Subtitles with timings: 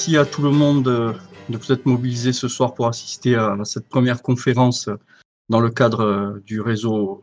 [0.00, 1.14] merci à tout le monde de,
[1.50, 4.88] vous être mobilisé ce soir pour assister à, cette première conférence
[5.50, 7.22] dans le cadre du réseau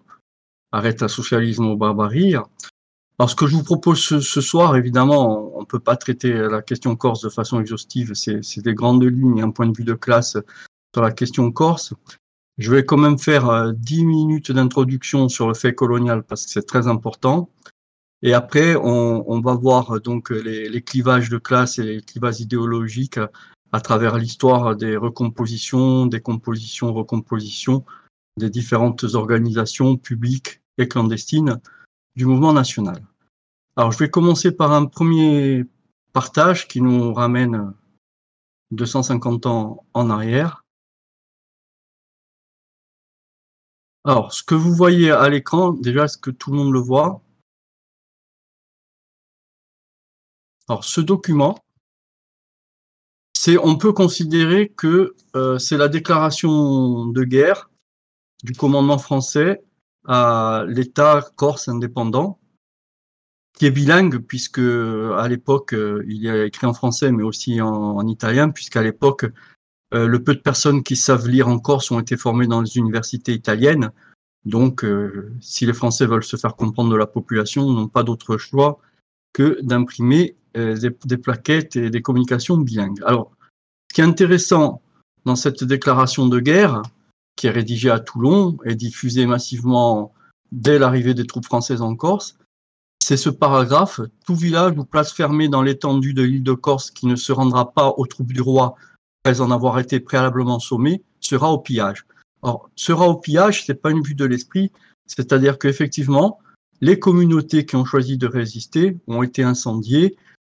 [0.71, 2.35] Arrête la socialisme au barbarie.
[2.35, 6.61] Alors, ce que je vous propose ce, soir, évidemment, on ne peut pas traiter la
[6.61, 8.13] question corse de façon exhaustive.
[8.13, 10.37] C'est des grandes lignes, un point de vue de classe
[10.93, 11.95] sur la question corse.
[12.59, 16.51] Je vais quand même faire 10 euh, minutes d'introduction sur le fait colonial parce que
[16.51, 17.49] c'est très important.
[18.23, 23.19] Et après, on, va voir donc les, clivages de classe et les clivages idéologiques
[23.71, 27.85] à travers l'histoire des recompositions, des compositions, recompositions
[28.37, 31.59] des différentes organisations publiques et clandestines
[32.15, 33.03] du mouvement national.
[33.75, 35.65] Alors, je vais commencer par un premier
[36.13, 37.73] partage qui nous ramène
[38.71, 40.63] 250 ans en arrière.
[44.03, 47.21] Alors, ce que vous voyez à l'écran, déjà, est-ce que tout le monde le voit
[50.67, 51.57] Alors, ce document,
[53.33, 57.69] c'est, on peut considérer que euh, c'est la déclaration de guerre
[58.43, 59.63] du commandement français
[60.05, 62.39] à l'État corse indépendant,
[63.57, 68.05] qui est bilingue, puisque à l'époque, euh, il a écrit en français, mais aussi en,
[68.07, 69.25] italien, puisqu'à l'époque,
[69.93, 72.77] euh, le peu de personnes qui savent lire en Corse ont été formées dans les
[72.77, 73.91] universités italiennes.
[74.45, 78.37] Donc, euh, si les Français veulent se faire comprendre de la population, n'ont pas d'autre
[78.37, 78.79] choix
[79.37, 82.99] que d'imprimer des, des, plaquettes et des communications bilingues.
[83.05, 83.29] Alors,
[83.87, 84.81] ce qui est intéressant
[85.25, 86.81] dans cette déclaration de guerre,
[87.35, 90.11] qui est rédigé à Toulon et diffusé massivement
[90.51, 92.35] dès l'arrivée des troupes françaises en Corse.
[92.99, 97.05] C'est ce paragraphe, tout village ou place fermée dans l'étendue de l'île de Corse qui
[97.05, 98.75] ne se rendra pas aux troupes du roi
[99.23, 102.07] après en avoir été préalablement sommé, sera au pillage.
[102.41, 104.71] Or, sera au pillage, c'est pas une vue de l'esprit,
[105.05, 106.39] c'est-à-dire qu'effectivement,
[106.81, 110.15] les communautés qui ont choisi de résister ont été incendiées.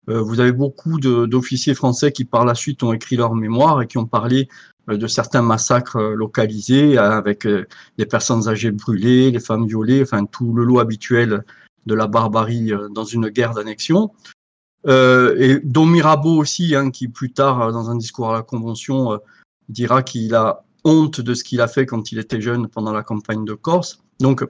[0.09, 3.88] Euh, vous avez beaucoup d'officiers français qui par la suite ont écrit leur mémoire et
[3.88, 4.47] qui ont parlé
[4.90, 7.47] euh, de certains massacres euh, localisés euh, avec
[7.97, 11.44] des personnes âgées brûlées, les femmes violées, enfin tout le lot habituel
[11.85, 14.12] de la barbarie dans une guerre d'annexion.
[14.86, 19.19] et dont Mirabeau aussi, hein, qui plus tard, dans un discours à la Convention,
[19.69, 23.01] dira qu'il a honte de ce qu'il a fait quand il était jeune pendant la
[23.01, 24.03] campagne de Corse.
[24.19, 24.46] Donc,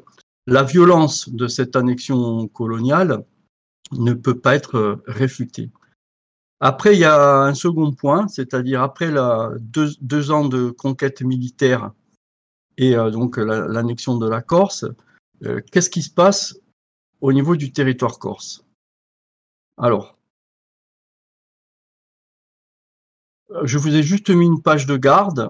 [0.47, 3.25] la violence de cette annexion coloniale
[3.91, 5.71] ne peut pas être réfutée.
[6.59, 9.13] Après, il y a un second point, c'est-à-dire après
[9.59, 11.91] deux, ans de conquête militaire
[12.77, 14.85] et euh, donc l'annexion de la Corse,
[15.45, 16.57] euh, qu'est-ce qui se passe
[17.21, 18.65] au niveau du territoire corse?
[19.77, 20.17] Alors,
[23.63, 25.49] je vous ai juste mis une page de garde.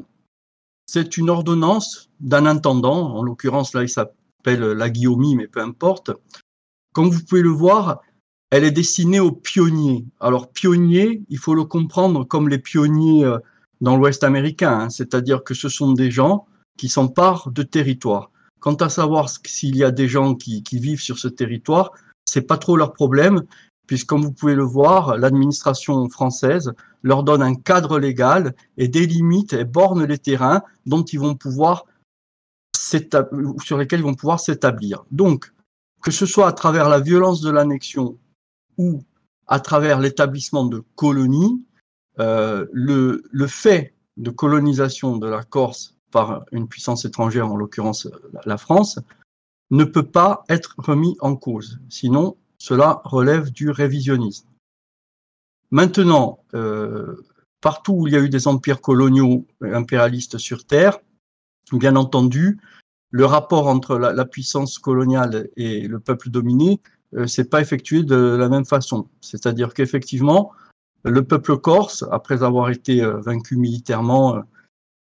[0.85, 3.83] C'est une ordonnance d'un intendant, en l'occurrence là
[4.39, 6.11] s'appelle la Guillaumie, mais peu importe.
[6.94, 8.01] Comme vous pouvez le voir,
[8.51, 10.05] elle est destinée aux pionniers.
[10.19, 13.38] Alors pionniers, il faut le comprendre comme les pionniers euh,
[13.81, 14.89] dans l'Ouest américain, hein.
[14.89, 16.45] c'est-à-dire que ce sont des gens
[16.77, 18.31] qui s'emparent de territoire.
[18.59, 21.91] Quant à savoir s'il y a des gens qui, vivent sur ce territoire,
[22.25, 23.44] c'est pas trop leur problème,
[23.88, 29.53] puisque comme vous pouvez le voir, l'administration française leur donne un cadre légal et délimite
[29.53, 31.85] et borne les terrains dont ils vont pouvoir
[32.79, 35.03] sur lesquels ils vont pouvoir s'établir.
[35.12, 35.51] Donc,
[36.01, 38.17] que ce soit à travers la violence de l'annexion
[38.78, 39.03] ou
[39.47, 41.63] à travers l'établissement de colonies,
[42.19, 48.07] euh, le, fait de colonisation de la Corse par une puissance étrangère, en l'occurrence
[48.45, 49.00] la France,
[49.72, 51.79] ne peut pas être remis en cause.
[51.89, 54.47] Sinon, cela relève du révisionnisme.
[55.72, 57.23] Maintenant, euh,
[57.62, 61.00] partout où il y a eu des empires coloniaux impérialistes sur Terre,
[61.77, 62.60] bien entendu,
[63.12, 66.80] le rapport entre la, puissance coloniale et le peuple dominé
[67.16, 69.07] euh, c'est pas effectué de la même façon.
[69.21, 70.51] C'est-à-dire qu'effectivement,
[71.04, 74.42] le peuple corse, après avoir été euh, vaincu militairement euh,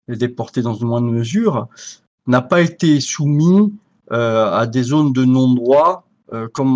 [0.07, 1.67] et déporté dans une moindre mesure,
[2.27, 3.73] n'a pas été soumis
[4.09, 6.05] à des zones de non-droit
[6.53, 6.75] comme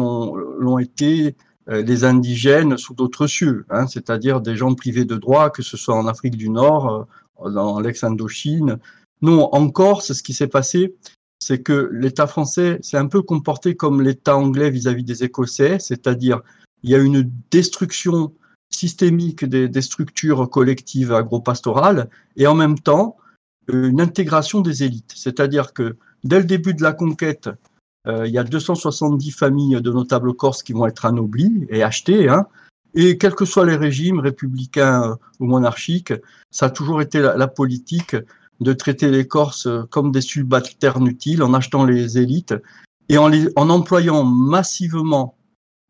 [0.58, 1.36] l'ont été
[1.68, 5.96] les indigènes sous d'autres cieux, hein, c'est-à-dire des gens privés de droit, que ce soit
[5.96, 7.08] en Afrique du Nord,
[7.44, 8.80] dans l'ex-Indochine.
[9.22, 10.96] Non, en Corse, ce qui s'est passé,
[11.40, 16.42] c'est que l'État français s'est un peu comporté comme l'État anglais vis-à-vis des Écossais, c'est-à-dire
[16.84, 18.34] il y a une destruction
[18.70, 23.18] systémique des, structures collectives agro-pastorales et en même temps
[23.72, 25.14] une intégration des élites.
[25.16, 27.50] C'est-à-dire que dès le début de la conquête,
[28.08, 32.30] euh, il y a 270 familles de notables corses qui vont être anoblies et achetées.
[32.30, 32.48] Hein,
[32.94, 36.14] et quels que soient les régimes, républicains ou monarchiques,
[36.52, 38.16] ça a toujours été la politique
[38.62, 42.56] de traiter les Corses comme des subalternes utiles en achetant les élites
[43.10, 45.38] et en, employant massivement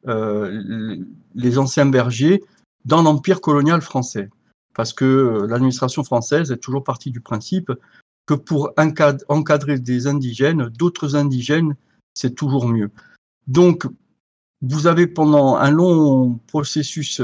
[0.07, 0.97] euh,
[1.33, 2.43] les anciens bergers
[2.83, 4.29] dans l'empire colonial français.
[4.73, 7.71] Parce que l'administration française est toujours partie du principe
[8.25, 11.75] que pour encadrer des indigènes, d'autres indigènes,
[12.13, 12.91] c'est toujours mieux.
[13.47, 13.87] Donc,
[14.61, 17.21] vous avez pendant un long processus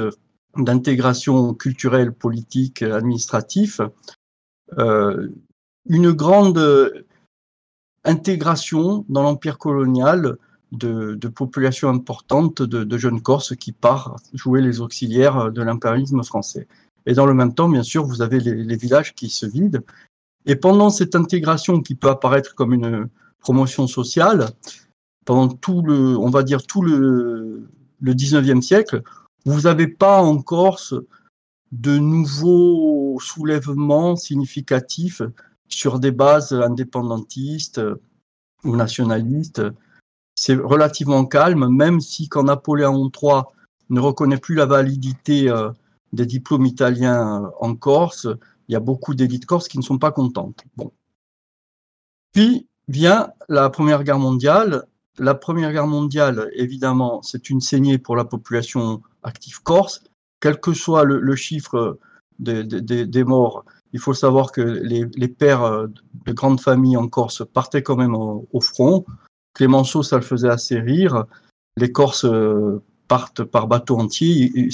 [0.57, 3.87] d'intégration culturelle, politique, administratif, euh,
[4.77, 7.03] une grande
[8.03, 10.37] intégration dans l'empire colonial
[10.71, 16.67] de, populations importantes de, jeunes Corses qui partent jouer les auxiliaires de l'impérialisme français.
[17.05, 19.81] Et dans le même temps, bien sûr, vous avez les, villages qui se vident.
[20.45, 23.09] Et pendant cette intégration qui peut apparaître comme une
[23.39, 24.49] promotion sociale,
[25.25, 27.67] pendant tout le, on va dire tout le,
[27.99, 29.03] le 19e siècle,
[29.45, 30.95] vous n'avez pas en Corse
[31.71, 35.21] de nouveaux soulèvements significatifs
[35.67, 37.81] sur des bases indépendantistes
[38.63, 39.61] ou nationalistes.
[40.35, 43.43] C'est relativement calme, même si quand Napoléon III
[43.89, 45.69] ne reconnaît plus la validité euh,
[46.13, 48.27] des diplômes italiens euh, en Corse,
[48.67, 50.63] il y a beaucoup d'élites corses qui ne sont pas contentes.
[50.77, 50.91] Bon.
[52.31, 54.85] Puis vient la Première Guerre mondiale.
[55.17, 60.03] La Première Guerre mondiale, évidemment, c'est une saignée pour la population active corse,
[60.41, 61.99] quel que soit le, chiffre
[62.39, 65.87] des morts il faut savoir que les, pères euh,
[66.25, 69.05] de grandes familles en Corse partaient quand même au, front.
[69.53, 71.25] Clémenceau, ça le faisait assez rire.
[71.77, 74.69] Les Corses euh, partent par bateau entier.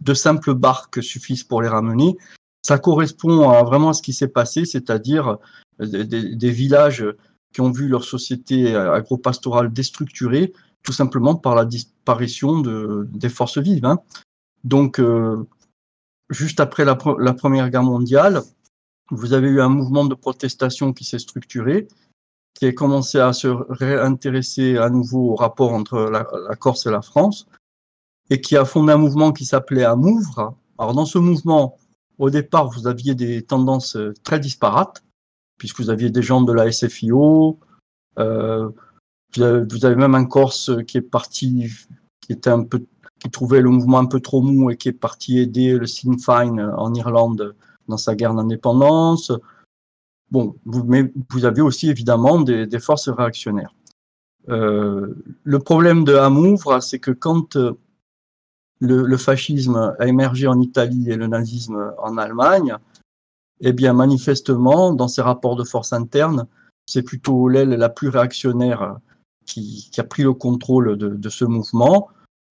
[0.00, 2.16] De simples barques suffisent pour les ramener.
[2.64, 5.38] Ça correspond à vraiment à ce qui s'est passé, c'est-à-dire
[5.80, 7.04] euh, des, villages
[7.52, 10.52] qui ont vu leur société agro-pastorale déstructurée,
[10.84, 13.84] tout simplement par la disparition de, des forces vives.
[13.84, 13.98] Hein.
[14.64, 15.00] Donc,
[16.30, 18.42] juste après la, Première Guerre mondiale,
[19.10, 21.88] vous avez eu un mouvement de protestation qui s'est structuré,
[22.54, 26.24] qui a commencé à se réintéresser à nouveau au rapport entre la,
[26.56, 27.46] Corse et la France,
[28.30, 30.56] et qui a fondé un mouvement qui s'appelait Amouvre.
[30.78, 31.76] Alors dans ce mouvement,
[32.18, 35.02] au départ, vous aviez des tendances très disparates,
[35.58, 37.58] puisque vous aviez des gens de la SFIO,
[38.18, 38.68] euh,
[39.34, 41.70] vous, avez, même un Corse qui est parti,
[42.20, 42.84] qui était un peu
[43.22, 46.18] qui trouvait le mouvement un peu trop mou et qui est parti aider le Sinn
[46.18, 47.54] Féin en Irlande
[47.86, 49.30] dans sa guerre d'indépendance.
[50.32, 53.72] Bon, vous, mais vous avez aussi évidemment des, forces réactionnaires.
[54.48, 55.14] Euh,
[55.44, 57.78] le problème de Hamouvre, c'est que quand euh,
[58.80, 62.74] le, fascisme a émergé en Italie et le nazisme en Allemagne,
[63.60, 66.48] eh bien manifestement, dans ces rapports de force interne,
[66.86, 68.96] c'est plutôt l'aile la plus réactionnaire
[69.46, 72.08] qui, a pris le contrôle de ce mouvement.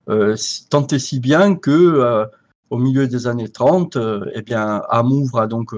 [0.09, 0.35] Euh,
[0.69, 2.25] tant et si bien que euh,
[2.69, 5.75] au milieu des années 30, euh, eh bien, Amouvre donc,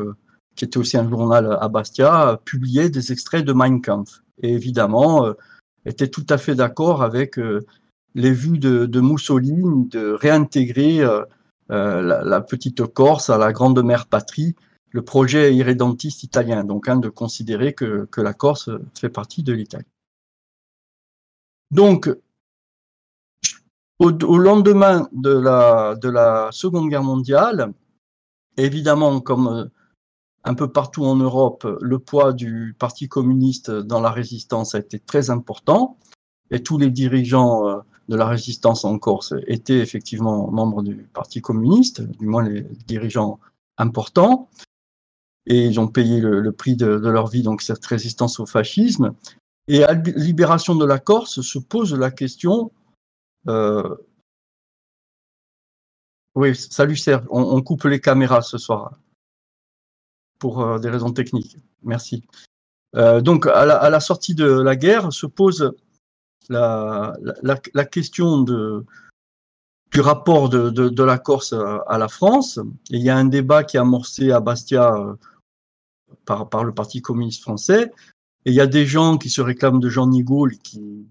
[0.55, 4.21] qui était aussi un journal à Bastia, publié des extraits de Mein Kampf.
[4.41, 5.33] Et évidemment,
[5.85, 7.39] était tout à fait d'accord avec
[8.15, 11.07] les vues de, Mussolini de réintégrer
[11.69, 14.55] la, petite Corse à la grande mère patrie,
[14.91, 19.53] le projet irrédentiste italien, donc hein, de considérer que, que, la Corse fait partie de
[19.53, 19.85] l'Italie.
[21.71, 22.15] Donc,
[24.03, 27.71] au, lendemain de la, de la Seconde Guerre mondiale,
[28.57, 29.65] évidemment, comme euh,
[30.43, 34.99] un peu partout en Europe, le poids du Parti communiste dans la résistance a été
[34.99, 35.97] très important,
[36.51, 37.77] et tous les dirigeants euh,
[38.09, 43.39] de la résistance en Corse étaient effectivement membres du Parti communiste, du moins les dirigeants
[43.77, 44.49] importants,
[45.45, 49.13] et ils ont payé le, prix de, de, leur vie, donc cette résistance au fascisme.
[49.67, 52.71] Et à la libération de la Corse se pose la question
[53.47, 53.95] euh,
[56.35, 57.25] oui, salut Serge.
[57.29, 58.97] On, coupe les caméras ce soir
[60.39, 61.57] pour euh, des raisons techniques.
[61.83, 62.23] Merci.
[62.95, 65.73] Euh, donc, à la, sortie de la guerre se pose
[66.49, 67.15] la,
[67.91, 71.53] question du rapport de, la Corse
[71.87, 72.59] à la France.
[72.89, 74.93] il y a un débat qui est amorcé à Bastia
[76.25, 77.91] par, le Parti communiste français.
[78.45, 81.07] Et il y a des gens qui se réclament de Jean Nigaud qui,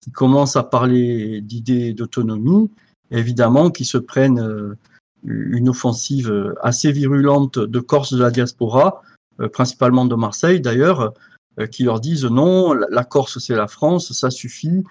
[0.00, 2.70] qui commencent à parler d'idées d'autonomie,
[3.10, 4.76] évidemment, qui se prennent euh,
[5.24, 9.02] une offensive assez virulente de Corse de la diaspora,
[9.40, 11.12] euh, principalement de Marseille d'ailleurs,
[11.58, 14.84] euh, qui leur disent non, la Corse c'est la France, ça suffit.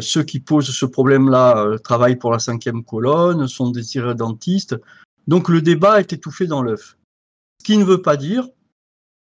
[0.00, 4.74] ceux qui posent ce problème-là travaillent pour la cinquième colonne, sont des irrédentistes.
[5.26, 6.96] Donc le débat est étouffé dans l'œuf.
[7.60, 8.48] Ce qui ne veut pas dire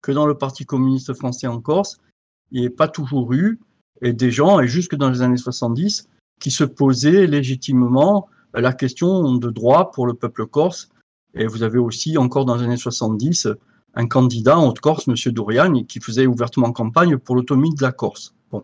[0.01, 1.99] que dans le Parti communiste français en Corse,
[2.51, 3.59] il n'y ait pas toujours eu
[4.01, 6.07] et des gens, et jusque dans les années 70,
[6.39, 10.89] qui se posaient légitimement la question de droit pour le peuple corse.
[11.33, 13.47] Et vous avez aussi, encore dans les années 70,
[13.93, 15.15] un candidat en Haute-Corse, M.
[15.33, 18.33] Dourian, qui faisait ouvertement campagne pour l'autonomie de la Corse.
[18.51, 18.63] Bon.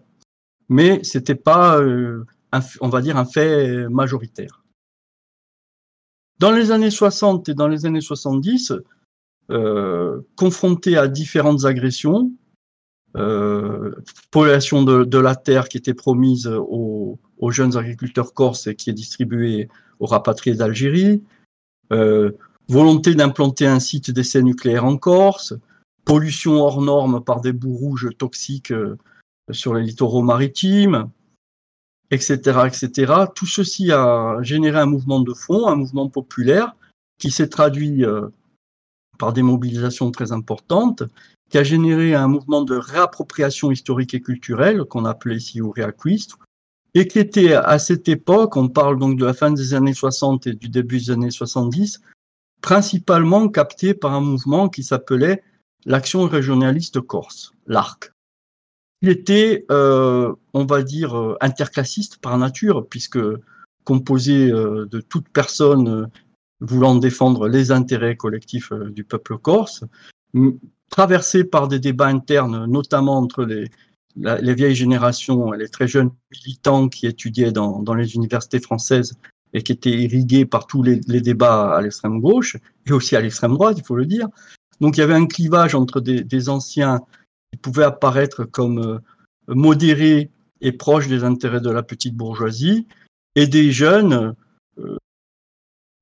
[0.70, 2.26] Mais ce n'était pas, euh,
[2.82, 4.64] on va dire, un fait majoritaire.
[6.40, 8.74] Dans les années 60 et dans les années 70,
[9.50, 12.32] euh, confronté à différentes agressions,
[13.16, 13.96] euh,
[14.32, 19.70] pollution de, la terre qui était promise aux, jeunes agriculteurs corses et qui est distribuée
[20.00, 21.24] aux rapatriés d'Algérie,
[21.92, 22.32] euh,
[22.68, 25.56] volonté d'implanter un site d'essai nucléaire en Corse,
[26.06, 28.98] pollution hors norme par des boues rouges toxiques euh,
[29.52, 31.10] sur les littoraux maritimes,
[32.12, 33.14] etc., etc.
[33.34, 36.76] Tout ceci a généré un mouvement de fond, un mouvement populaire
[37.18, 38.04] qui s'est traduit
[39.18, 41.04] par des mobilisations très importantes,
[41.50, 46.40] qui a généré un mouvement de réappropriation historique et culturelle qu'on appelait ici au réacquistre,
[46.94, 50.48] et qui était à cette époque, on parle donc de la fin des années 60
[50.48, 52.02] et du début des années 70,
[52.62, 55.44] principalement capté par un mouvement qui s'appelait
[55.86, 58.12] l'Action régionaliste corse, l'ARC.
[59.02, 63.20] Il était, euh, on va dire, euh, interclassiste par nature, puisque
[63.84, 66.10] composé euh, de toutes personnes
[66.60, 69.84] voulant défendre les intérêts collectifs du peuple corse,
[70.90, 73.70] traversé par des débats internes, notamment entre les,
[74.16, 79.18] les vieilles générations et les très jeunes militants qui étudiaient dans, dans les universités françaises
[79.54, 83.22] et qui étaient irrigués par tous les, les débats à l'extrême gauche et aussi à
[83.22, 84.28] l'extrême droite, il faut le dire.
[84.82, 87.02] Donc il y avait un clivage entre des, des anciens
[87.52, 89.00] qui pouvaient apparaître comme euh,
[89.48, 92.88] modérés et proches des intérêts de la petite bourgeoisie
[93.36, 94.36] et des jeunes
[94.80, 94.98] euh,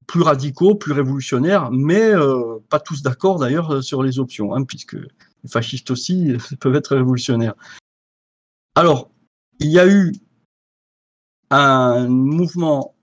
[0.07, 4.93] plus radicaux, plus révolutionnaires, mais euh, pas tous d'accord d'ailleurs sur les options, hein, puisque
[4.93, 7.55] les fascistes aussi peuvent être révolutionnaires.
[8.75, 9.09] Alors,
[9.59, 10.13] il y a eu
[11.49, 12.95] un mouvement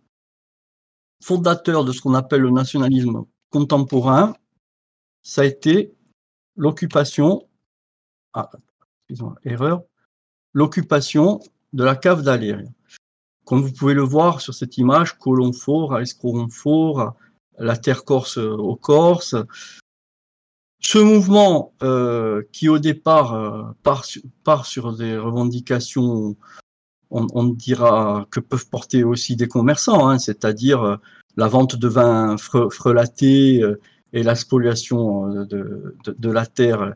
[1.22, 4.34] fondateur de ce qu'on appelle le nationalisme contemporain,
[5.22, 5.94] ça a été
[6.56, 7.48] l'occupation,
[8.34, 8.50] ah,
[9.44, 9.82] erreur,
[10.52, 11.40] l'occupation
[11.72, 12.68] de la cave d'Aléria.
[13.52, 17.12] Comme vous pouvez le voir sur cette image, colon fort, escroron fort,
[17.58, 19.36] la terre corse au Corse.
[20.80, 26.34] Ce mouvement euh, qui au départ euh, part, sur des revendications,
[27.10, 30.96] on, dira que peuvent porter aussi des commerçants, hein, c'est-à-dire euh,
[31.36, 33.78] la vente de vin frelaté euh,
[34.14, 36.94] et la spoliation de, de, de, la terre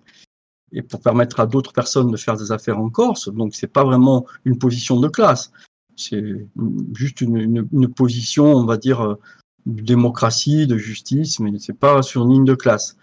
[0.73, 3.29] et pour permettre à d'autres personnes de faire des affaires en Corse.
[3.29, 5.53] Donc c'est pas vraiment une position de classe,
[5.97, 6.47] c'est
[6.95, 9.17] juste une, position, on va dire,
[9.67, 12.97] de démocratie, de justice, mais c'est pas sur une ligne de classe.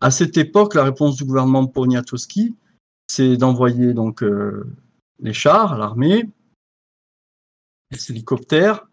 [0.00, 2.54] À cette époque, la réponse du gouvernement Poniatowski,
[3.06, 4.64] c'est d'envoyer donc euh,
[5.18, 6.28] les chars, l'armée,
[7.90, 8.86] les hélicoptères.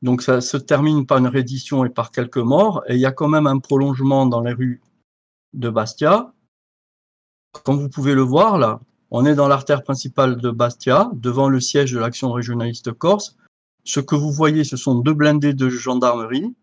[0.00, 2.82] Donc ça se termine par une reddition et par quelques morts.
[2.88, 4.80] Et il y a quand même un prolongement dans les rues
[5.54, 6.32] de Bastia.
[7.64, 11.60] Comme vous pouvez le voir là, on est dans l'artère principale de Bastia, devant le
[11.60, 13.36] siège de l'action régionaliste corse.
[13.84, 16.54] Ce que vous voyez, ce sont deux blindés de gendarmerie.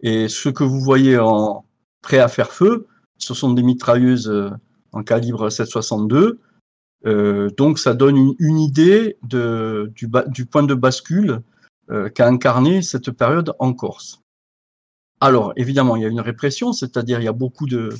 [0.00, 1.64] Et ce que vous voyez en
[2.02, 2.86] prêt à faire feu,
[3.18, 4.50] ce sont des mitrailleuses euh,
[4.92, 6.38] en calibre 7,62.
[7.06, 11.40] Euh, donc ça donne une, idée du, point de bascule
[11.90, 14.22] euh, qu'a incarné cette période en Corse.
[15.20, 17.90] Alors évidemment, il y a une répression, c'est-à-dire il y a beaucoup de,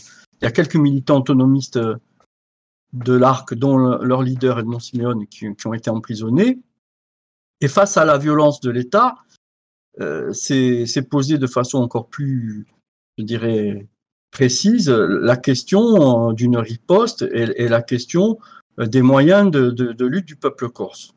[0.40, 1.78] il y a quelques militants autonomistes
[2.92, 6.60] de l'ARC, dont leur leader Edmond Simeone, qui, qui, ont été emprisonnés.
[7.60, 9.16] Et face à la violence de l'État,
[10.00, 12.66] euh, c'est posé de façon encore plus,
[13.18, 13.88] je dirais,
[14.30, 18.38] précise la question d'une riposte et, la question
[18.78, 21.14] des moyens de, de, de, lutte du peuple corse.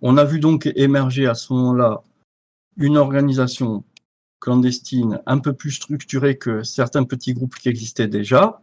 [0.00, 2.02] On a vu donc émerger à ce moment-là
[2.78, 3.84] une organisation
[4.40, 8.62] clandestine un peu plus structurée que certains petits groupes qui existaient déjà.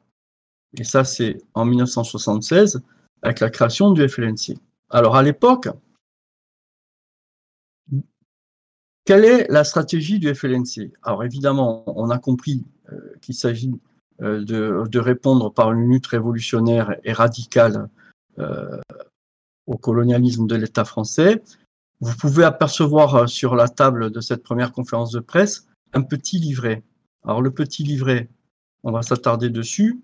[0.78, 2.82] Et ça, c'est en 1976
[3.22, 4.58] avec la création du FLNC.
[4.90, 5.70] Alors à l'époque,
[9.06, 13.74] quelle est la stratégie du FLNC Alors évidemment, on a compris euh, qu'il s'agit
[14.22, 17.90] euh, de, répondre par une lutte révolutionnaire et radicale
[18.38, 18.80] euh,
[19.66, 21.42] au colonialisme de l'État français.
[22.02, 26.84] Vous pouvez apercevoir sur la table de cette première conférence de presse un petit livret.
[27.24, 28.30] Alors le petit livret,
[28.84, 30.00] on va s'attarder dessus.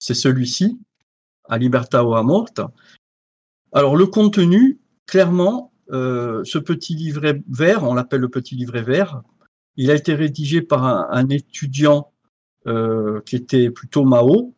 [0.00, 0.80] C'est celui-ci,
[1.48, 2.72] à Liberta o Amorta.
[3.70, 9.22] Alors le contenu, clairement, euh, ce petit livret vert, on l'appelle le petit livret vert,
[9.76, 12.12] il a été rédigé par un, un étudiant
[12.66, 14.54] euh, qui était plutôt Mao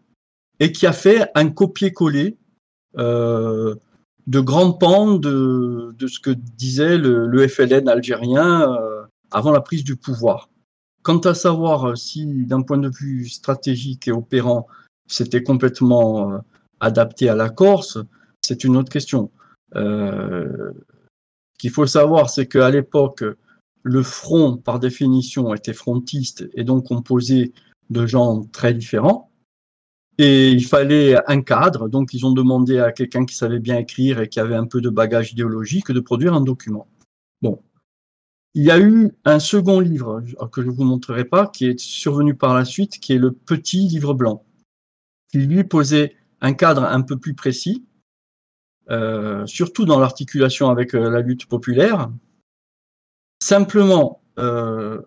[0.59, 2.37] et qui a fait un copier-coller
[2.99, 3.75] euh,
[4.27, 9.61] de grands pans de, de, ce que disait le, le FLN algérien euh, avant la
[9.61, 10.51] prise du pouvoir.
[11.03, 14.67] Quant à savoir si, d'un point de vue stratégique et opérant,
[15.07, 16.39] c'était complètement euh,
[16.81, 17.99] adapté à la Corse,
[18.41, 19.31] c'est une autre question.
[19.77, 20.73] Euh,
[21.55, 23.25] ce qu'il faut savoir, c'est qu'à l'époque,
[23.83, 27.53] le front, par définition, était frontiste et donc composé
[27.91, 29.31] de gens très différents.
[30.19, 34.21] Et il fallait un cadre, donc ils ont demandé à quelqu'un qui savait bien écrire
[34.21, 36.87] et qui avait un peu de bagage idéologique de produire un document.
[37.41, 37.63] Bon.
[38.55, 41.79] Il y a eu un second livre que je ne vous montrerai pas, qui est
[41.79, 44.45] survenu par la suite, qui est le petit livre blanc,
[45.33, 47.85] qui lui posait un cadre un peu plus précis,
[48.91, 52.11] euh, surtout dans l'articulation avec euh, la lutte populaire.
[53.43, 55.01] Simplement, euh,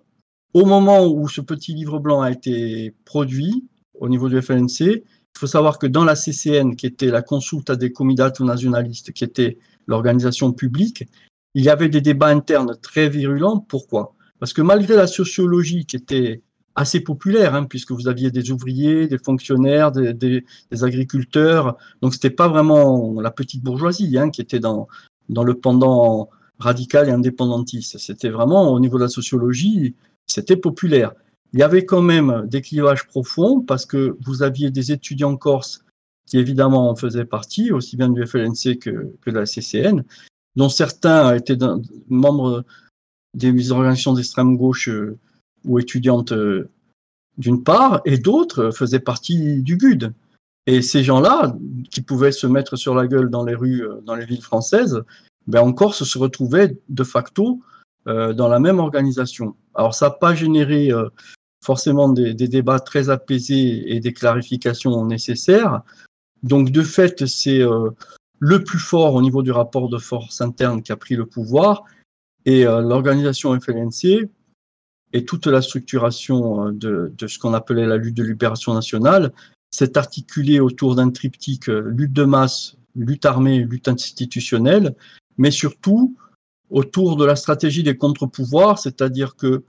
[0.53, 3.65] au moment où ce petit livre blanc a été produit,
[3.99, 4.79] au niveau du FLNC.
[4.79, 9.23] Il faut savoir que dans la CCN, qui était la Consulta des Comidato Nationalistes, qui
[9.23, 11.03] était l'organisation publique,
[11.53, 13.59] il y avait des débats internes très virulents.
[13.59, 14.15] Pourquoi?
[14.39, 16.41] Parce que malgré la sociologie qui était
[16.75, 20.43] assez populaire, hein, puisque vous aviez des ouvriers, des fonctionnaires, des, des,
[20.83, 24.87] agriculteurs, donc c'était pas vraiment la petite bourgeoisie hein, qui était dans,
[25.29, 26.29] dans le pendant
[26.59, 27.97] radical et indépendantiste.
[27.97, 29.95] C'était vraiment au niveau de la sociologie,
[30.27, 31.13] c'était populaire
[31.55, 35.85] il y avait quand même des clivages profonds parce que vous aviez des étudiants corses
[36.25, 40.03] qui évidemment en faisaient partie, aussi bien du FLNC que, que de la CCN,
[40.57, 41.57] dont certains étaient
[42.09, 42.65] membres
[43.33, 45.17] des organisations d'extrême gauche euh,
[45.65, 46.69] ou étudiantes euh,
[47.37, 50.13] d'une part, et d'autres faisaient partie du GUD.
[50.67, 51.55] Et ces gens-là,
[51.91, 55.03] qui pouvaient se mettre sur la gueule dans les rues, euh, dans les villes françaises,
[55.47, 57.59] ben en Corse se retrouvaient de facto
[58.07, 59.55] dans la même organisation.
[59.73, 60.91] Alors ça n'a pas généré
[61.65, 65.81] forcément des, débats très apaisés et des clarifications nécessaires.
[66.43, 67.89] Donc de fait, c'est euh,
[68.39, 71.83] le plus fort au niveau du rapport de force interne qui a pris le pouvoir
[72.45, 74.29] et euh, l'organisation FLNC
[75.15, 79.31] et toute la structuration euh, de, ce qu'on appelait la lutte de libération nationale
[79.71, 84.93] s'est articulée autour d'un triptyque lutte de masse, lutte armée, lutte institutionnelle,
[85.37, 86.15] mais surtout
[86.69, 89.63] autour de la stratégie des contre-pouvoirs, c'est-à-dire que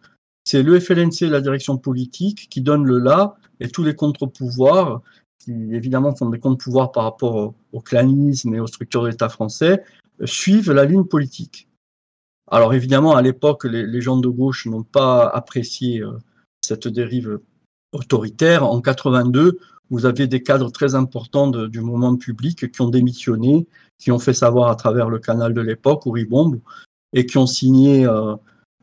[0.45, 5.01] c'est le FLNC, la direction politique, qui donne le là, et tous les contre-pouvoirs,
[5.39, 9.83] qui évidemment font des contre-pouvoirs par rapport au, clanisme et aux structures d'État français,
[10.25, 11.69] suivent la ligne politique.
[12.49, 16.13] Alors évidemment, à l'époque, les, gens de gauche n'ont pas apprécié euh,
[16.61, 17.41] cette dérive
[17.93, 18.65] autoritaire.
[18.65, 19.59] En 82,
[19.91, 23.67] vous aviez des cadres très importants du mouvement public qui ont démissionné,
[23.99, 26.61] qui ont fait savoir à travers le canal de l'époque, Bombe,
[27.13, 28.35] et qui ont signé euh,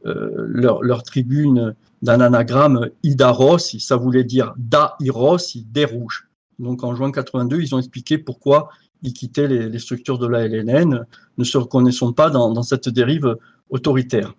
[0.05, 6.27] euh, leur, tribune d'un anagramme Idaros, ça voulait dire Da Iros, des rouges.
[6.63, 8.69] Donc en juin 82, ils ont expliqué pourquoi
[9.03, 11.05] ils quittaient les, structures de la LNN,
[11.37, 13.37] ne se reconnaissant pas dans, cette dérive
[13.69, 14.33] autoritaire.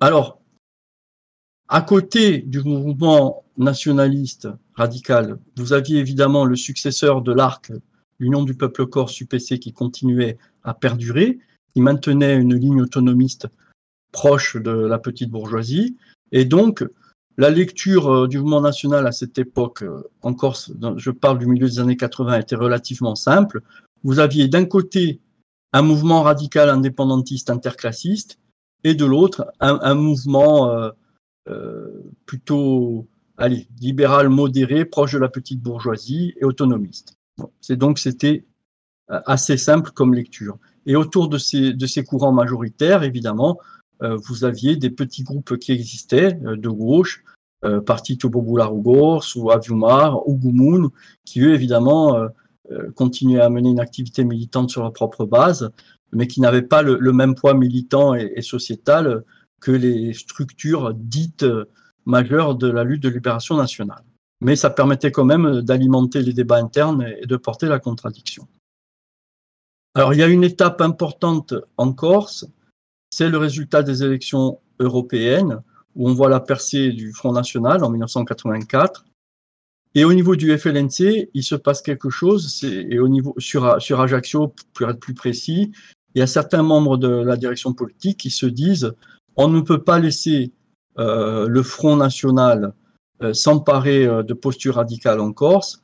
[0.00, 0.40] Alors,
[1.68, 7.72] à côté du mouvement nationaliste radical, vous aviez évidemment le successeur de l'ARC,
[8.18, 11.38] l'Union du peuple corse UPC, qui continuait à perdurer,
[11.72, 13.46] qui maintenait une ligne autonomiste
[14.10, 15.96] proche de la petite bourgeoisie.
[16.32, 16.84] Et donc,
[17.38, 21.46] la lecture euh, du mouvement national à cette époque, euh, en Corse, je parle du
[21.46, 23.62] milieu des années 80, était relativement simple.
[24.02, 25.20] Vous aviez d'un côté
[25.72, 28.38] un mouvement radical indépendantiste interclassiste
[28.84, 30.90] et de l'autre un, mouvement
[31.48, 31.88] euh,
[32.26, 37.16] plutôt allez, libéral modéré, proche de la petite bourgeoisie et autonomiste.
[37.60, 38.46] C'est donc c'était
[39.08, 40.58] assez simple comme lecture.
[40.86, 43.58] Et autour de ces, de ces courants majoritaires, évidemment,
[44.00, 47.24] vous aviez des petits groupes qui existaient euh, de gauche,
[47.64, 50.90] euh, Parti Popular Ugors ou Aviumar ou Gumun,
[51.24, 52.16] qui eux évidemment
[52.94, 55.70] continuaient à mener une activité militante sur leur propre base,
[56.12, 59.24] mais qui n'avaient pas le, même poids militant et, sociétal
[59.58, 61.46] que les structures dites
[62.04, 64.04] majeures de la lutte de libération nationale.
[64.42, 68.46] Mais ça permettait quand même d'alimenter les débats internes et de porter la contradiction.
[69.94, 72.46] Alors il y a une étape importante en Corse,
[73.10, 75.60] c'est le résultat des élections européennes,
[75.94, 79.04] où on voit la percée du Front National en 1984.
[79.94, 83.64] Et au niveau du FLNC, il se passe quelque chose, et au niveau, sur,
[84.00, 85.72] Ajaccio, pour être plus précis,
[86.14, 88.92] il y a certains membres de la direction politique qui se disent
[89.36, 90.52] on ne peut pas laisser
[90.98, 92.74] euh, le Front National
[93.22, 95.82] euh, s'emparer euh, de postures radicales en Corse.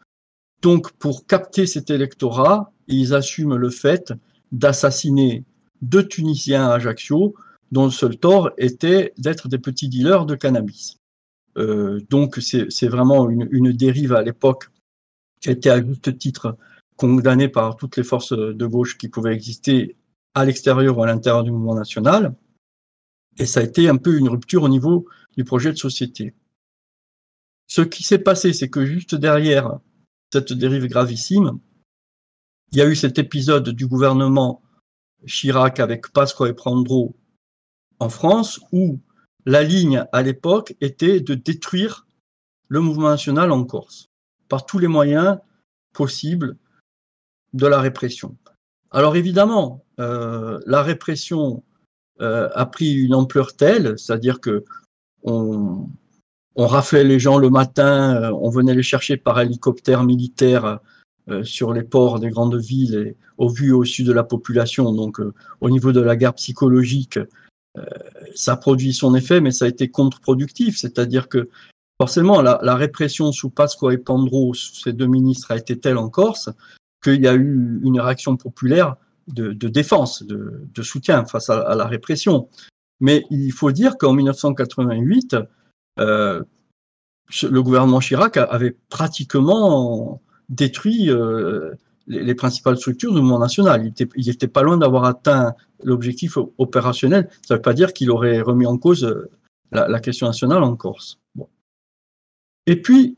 [0.60, 4.12] Donc, pour capter cet électorat, ils assument le fait
[4.50, 5.44] d'assassiner
[5.84, 7.34] deux Tunisiens à Ajaccio,
[7.70, 10.98] dont le seul tort était d'être des petits dealers de cannabis.
[11.56, 14.70] Euh, donc c'est vraiment une, dérive à l'époque
[15.40, 16.56] qui a été à juste titre
[16.96, 19.96] condamnée par toutes les forces de gauche qui pouvaient exister
[20.34, 22.34] à l'extérieur ou à l'intérieur du mouvement national.
[23.38, 26.34] Et ça a été un peu une rupture au niveau du projet de société.
[27.66, 29.78] Ce qui s'est passé, c'est que juste derrière
[30.32, 31.58] cette dérive gravissime,
[32.72, 34.62] il y a eu cet épisode du gouvernement
[35.26, 37.16] Chirac avec Pasqua et Prandro
[37.98, 39.00] en France où
[39.46, 42.06] la ligne à l'époque était de détruire
[42.68, 44.08] le mouvement national en Corse
[44.48, 45.38] par tous les moyens
[45.92, 46.56] possibles
[47.52, 48.36] de la répression.
[48.90, 51.62] Alors évidemment, euh, la répression
[52.20, 54.64] euh, a pris une ampleur telle, c'est-à-dire que
[55.22, 55.88] on,
[56.56, 60.80] raflait les gens le matin, euh, on venait les chercher par hélicoptère militaire
[61.42, 64.92] sur les ports des grandes villes et au vu au sud de la population.
[64.92, 65.20] Donc
[65.60, 67.18] au niveau de la guerre psychologique,
[68.34, 71.48] ça produit son effet, mais ça a été contre-productif, c'est-à-dire que
[71.98, 76.10] forcément la, la, répression sous Pasqua et Pandro, ces deux ministres, a été telle en
[76.10, 76.50] Corse
[77.02, 78.96] qu'il y a eu une réaction populaire
[79.28, 82.48] de, défense, de, soutien face à, la répression.
[83.00, 85.36] Mais il faut dire qu'en 1988,
[86.00, 86.42] euh,
[87.42, 91.72] le gouvernement Chirac avait pratiquement détruit euh,
[92.06, 93.92] les, principales structures du mouvement national.
[94.16, 97.28] Il n'était pas loin d'avoir atteint l'objectif opérationnel.
[97.46, 99.30] Ça ne veut pas dire qu'il aurait remis en cause euh,
[99.72, 101.18] la, question nationale en Corse.
[102.66, 103.16] Et puis,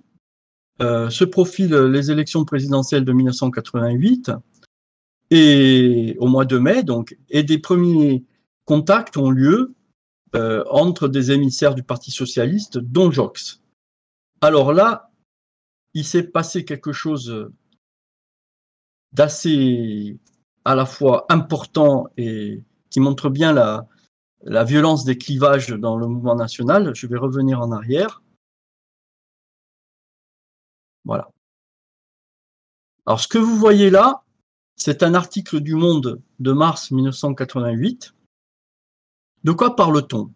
[0.80, 4.32] euh, se profilent les élections présidentielles de 1988
[5.30, 8.24] et au mois de mai, donc, et des premiers
[8.64, 9.72] contacts ont lieu
[10.70, 13.62] entre des émissaires du Parti socialiste, dont Jox.
[14.42, 15.10] Alors là,
[15.96, 17.50] il s'est passé quelque chose
[19.12, 20.18] d'assez
[20.66, 23.88] à la fois important et qui montre bien la,
[24.64, 26.94] violence des clivages dans le mouvement national.
[26.94, 28.22] Je vais revenir en arrière.
[31.06, 31.30] Voilà.
[33.06, 34.22] Alors, ce que vous voyez là,
[34.76, 38.12] c'est un article du Monde de mars 1988.
[39.44, 40.30] De quoi parle-t-on?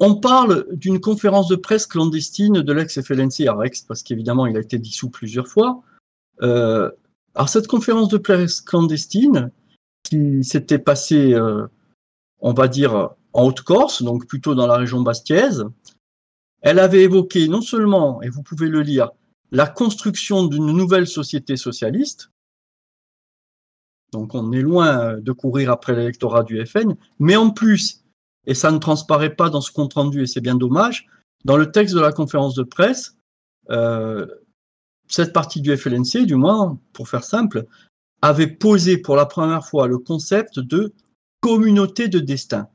[0.00, 4.60] On parle d'une conférence de presse clandestine de l'ex-FLNC à Rex, parce qu'évidemment, il a
[4.60, 5.82] été dissous plusieurs fois.
[6.42, 6.90] Euh,
[7.34, 9.50] alors, cette conférence de presse clandestine,
[10.04, 11.66] qui s'était passée, euh,
[12.40, 15.64] on va dire, en Haute-Corse, donc plutôt dans la région bastiaise,
[16.60, 19.10] elle avait évoqué non seulement, et vous pouvez le lire,
[19.50, 22.30] la construction d'une nouvelle société socialiste,
[24.12, 28.03] donc on est loin de courir après l'électorat du FN, mais en plus,
[28.46, 31.06] et ça ne transparaît pas dans ce compte rendu et c'est bien dommage,
[31.44, 33.16] dans le texte de la conférence de presse,
[33.70, 34.26] euh,
[35.08, 37.66] cette partie du FLNC, du moins, pour faire simple,
[38.22, 40.94] avait posé pour la première fois le concept de
[41.40, 42.68] communauté de destin.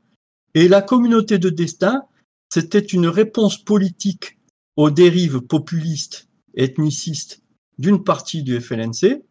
[0.54, 2.04] Et la communauté de destin,
[2.52, 4.38] c'était une réponse politique
[4.76, 7.42] aux dérives populistes, ethnicistes
[7.78, 9.24] d'une partie du FLNC,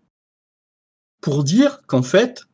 [1.22, 2.46] pour dire qu'en fait,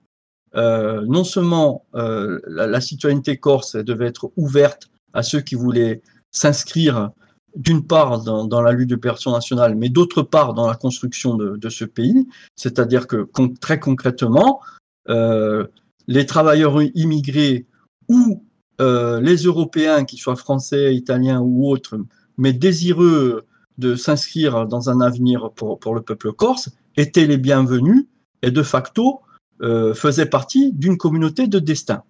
[0.56, 7.12] euh, non seulement euh, la, citoyenneté corse devait être ouverte à ceux qui voulaient s'inscrire
[7.56, 11.70] d'une part dans, la lutte de personne nationale, mais d'autre part dans la construction de,
[11.70, 13.30] ce pays, c'est-à-dire que
[13.62, 14.60] très concrètement,
[15.08, 15.66] euh,
[16.08, 17.66] les travailleurs immigrés
[18.10, 18.44] ou
[18.80, 21.98] les Européens, qu'ils soient français, italiens ou autres,
[22.38, 23.46] mais désireux
[23.78, 28.06] de s'inscrire dans un avenir pour, le peuple corse, étaient les bienvenus
[28.42, 29.22] et de facto
[29.62, 32.04] euh, faisaient partie d'une communauté de destin.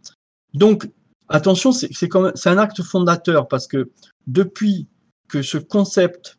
[0.54, 0.90] Donc,
[1.28, 3.92] attention, c'est un acte fondateur parce que
[4.28, 4.88] depuis
[5.28, 6.38] que ce concept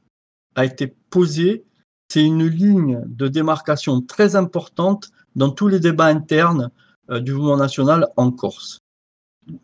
[0.54, 1.64] a été posé,
[2.08, 6.70] c'est une ligne de démarcation très importante dans tous les débats internes
[7.10, 8.80] euh, du mouvement national en Corse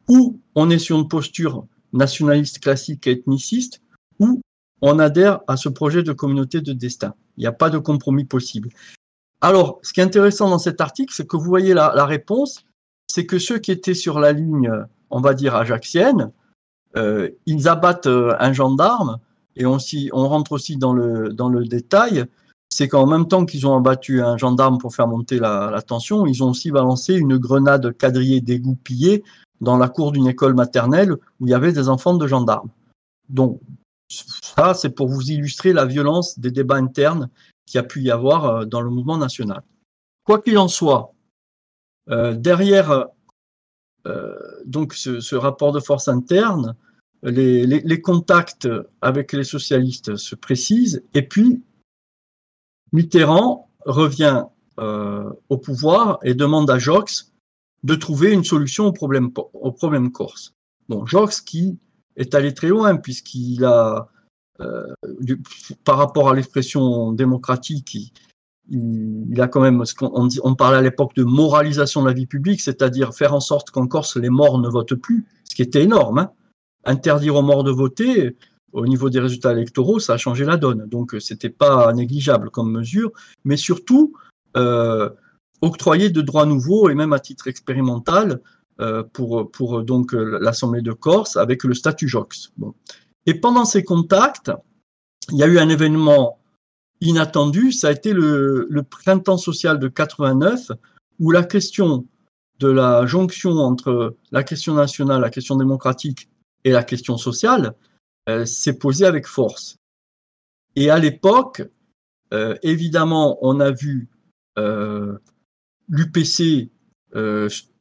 [0.09, 3.83] ou on est sur une posture nationaliste classique et ethniciste,
[4.19, 4.41] ou
[4.81, 7.15] on adhère à ce projet de communauté de destin.
[7.37, 8.71] Il n'y a pas de compromis possible.
[9.43, 12.65] Alors, ce qui est intéressant dans cet article, c'est que vous voyez la, réponse,
[13.09, 14.71] c'est que ceux qui étaient sur la ligne,
[15.11, 16.31] on va dire, ajaxienne,
[16.97, 19.19] euh, ils abattent euh, un gendarme,
[19.57, 19.79] et on,
[20.29, 22.25] rentre aussi dans le, dans le détail,
[22.69, 26.25] c'est qu'en même temps qu'ils ont abattu un gendarme pour faire monter la, la, tension,
[26.25, 29.25] ils ont aussi balancé une grenade quadrillée dégoupillée
[29.61, 32.71] dans la cour d'une école maternelle où il y avait des enfants de gendarmes.
[33.29, 33.61] Donc,
[34.09, 37.29] ça, c'est pour vous illustrer la violence des débats internes
[37.67, 39.63] qui a pu y avoir euh, dans le mouvement national.
[40.25, 41.15] Quoi qu'il en soit,
[42.11, 43.07] euh, derrière
[44.07, 46.77] euh, donc ce, rapport de force interne,
[47.23, 48.69] les, contacts
[49.01, 51.63] avec les socialistes se précisent, et puis
[52.93, 54.45] Mitterrand revient
[54.77, 57.33] au pouvoir et demande à Jox
[57.85, 60.55] de trouver une solution au problème, au problème corse.
[60.89, 61.79] Bon, Jox qui
[62.17, 64.09] est allé très loin puisqu'il a,
[64.63, 64.87] euh,
[65.85, 67.97] par rapport à l'expression démocratique,
[68.71, 73.15] il, a quand même, on parlait à l'époque de moralisation de la vie publique, c'est-à-dire
[73.15, 76.19] faire en sorte qu'en Corse les morts ne votent plus, ce qui était énorme.
[76.19, 76.31] Hein.
[76.85, 78.37] Interdire aux morts de voter,
[78.73, 80.87] au niveau des résultats électoraux, ça a changé la donne.
[80.89, 83.11] Donc c'était pas négligeable comme mesure,
[83.45, 84.15] mais surtout
[84.57, 85.11] euh,
[85.61, 88.41] octroyer de droits nouveaux et même à titre expérimental
[89.13, 92.51] pour, pour donc l'Assemblée de Corse avec le statut JOX.
[93.27, 94.51] Et pendant ces contacts,
[95.31, 96.39] il y a eu un événement
[97.01, 100.71] inattendu, ça a été le, printemps social de 89,
[101.19, 102.07] où la question
[102.59, 106.29] de la jonction entre la question nationale, la question démocratique
[106.65, 107.75] et la question sociale
[108.29, 109.77] euh, s'est posée avec force.
[110.77, 111.63] Et à l'époque,
[112.33, 114.09] euh, évidemment, on a vu
[114.59, 115.19] euh,
[115.89, 116.71] l'UPC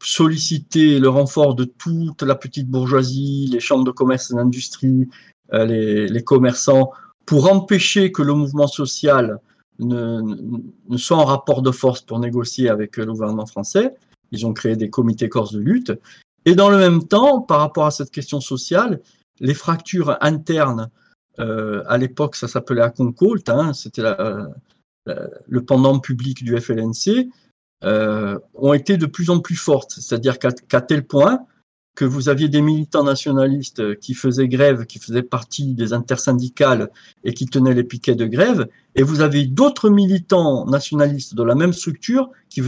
[0.01, 5.07] solliciter le renfort de toute la petite bourgeoisie, les chambres de commerce et d'industrie,
[5.51, 6.91] les, les, commerçants,
[7.25, 9.39] pour empêcher que le mouvement social
[9.79, 10.21] ne,
[10.89, 13.93] ne, soit en rapport de force pour négocier avec le gouvernement français.
[14.31, 15.91] Ils ont créé des comités corse de lutte.
[16.45, 19.01] Et dans le même temps, par rapport à cette question sociale,
[19.39, 20.89] les fractures internes,
[21.39, 24.03] euh, à l'époque, ça s'appelait Aconcolt, hein, c'était
[25.05, 27.29] le pendant public du FLNC,
[27.83, 29.93] euh, ont été de plus en plus fortes.
[29.99, 31.39] C'est-à-dire qu'à tel point
[31.95, 36.89] que vous aviez des militants nationalistes qui faisaient grève, qui faisaient partie des intersyndicales
[37.23, 41.55] et qui tenaient les piquets de grève, et vous avez d'autres militants nationalistes de la
[41.55, 42.61] même structure qui,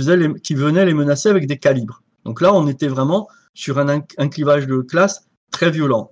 [0.44, 2.04] qui venaient les menacer avec des calibres.
[2.26, 6.12] Donc là, on était vraiment sur un, un clivage de classe très violent.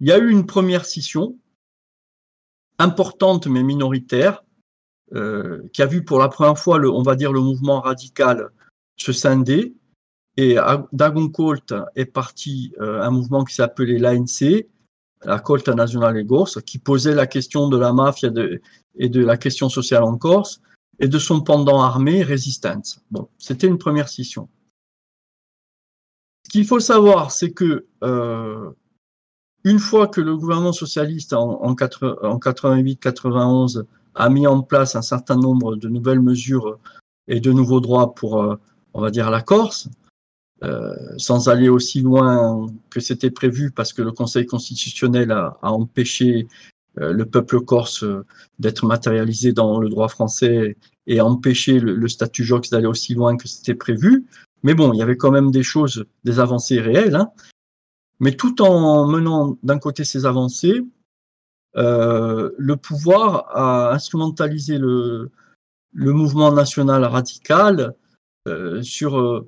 [0.00, 1.36] Il y a eu une première scission,
[2.78, 4.44] importante mais minoritaire,
[5.14, 8.50] euh, qui a vu pour la première fois, le, on va dire, le mouvement radical
[8.96, 9.74] se scinder,
[10.36, 10.56] et
[10.92, 14.66] d'Agoncolt est parti euh, un mouvement qui s'appelait l'ANC,
[15.24, 18.30] la Colte Nationale et Corse, qui posait la question de la mafia
[18.96, 20.60] et de la question sociale en Corse,
[20.98, 23.02] et de son pendant armé, Résistance.
[23.10, 24.48] Bon, c'était une première scission.
[26.46, 28.70] Ce qu'il faut savoir, c'est que euh,
[29.64, 35.36] une fois que le gouvernement socialiste en, en 88-91 a mis en place un certain
[35.36, 36.78] nombre de nouvelles mesures
[37.28, 38.56] et de nouveaux droits pour, euh,
[38.94, 39.88] on va dire, la Corse,
[40.62, 46.48] euh, sans aller aussi loin que c'était prévu parce que le Conseil constitutionnel a, empêché
[46.98, 48.26] euh, le peuple corse euh,
[48.58, 53.48] d'être matérialisé dans le droit français et empêché le, statut Jox d'aller aussi loin que
[53.48, 54.26] c'était prévu.
[54.62, 57.16] Mais bon, il y avait quand même des choses, des avancées réelles.
[57.16, 57.30] Hein.
[58.18, 60.84] Mais tout en menant d'un côté ces avancées,
[61.74, 65.30] le pouvoir a instrumentalisé le,
[65.94, 67.94] le mouvement national radical
[68.82, 69.46] sur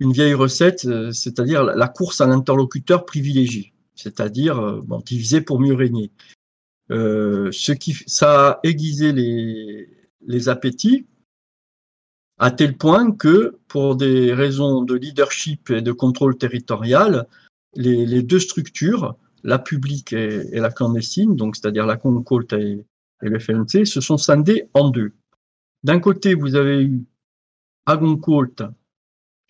[0.00, 5.60] une vieille recette, euh, c'est-à-dire la course à l'interlocuteur privilégié, c'est-à-dire euh, bon, diviser pour
[5.60, 6.10] mieux régner.
[6.90, 9.88] Euh, ce qui, ça a aiguisé les,
[10.26, 11.06] les appétits
[12.38, 17.26] à tel point que, pour des raisons de leadership et de contrôle territorial,
[17.76, 22.84] les, les deux structures, la publique et, la clandestine, donc c'est-à-dire la Concolte et,
[23.22, 25.12] le FNC, se sont scindées en deux.
[25.84, 27.04] D'un côté, vous avez eu
[27.84, 28.62] Agoncolt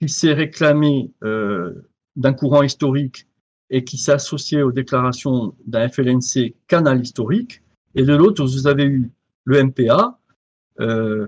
[0.00, 1.86] qui s'est réclamé euh,
[2.16, 3.26] d'un courant historique
[3.68, 7.62] et qui s'est associé aux déclarations d'un FLNC canal historique,
[7.94, 9.12] et de l'autre, vous avez eu
[9.44, 10.18] le MPA,
[10.80, 11.26] euh,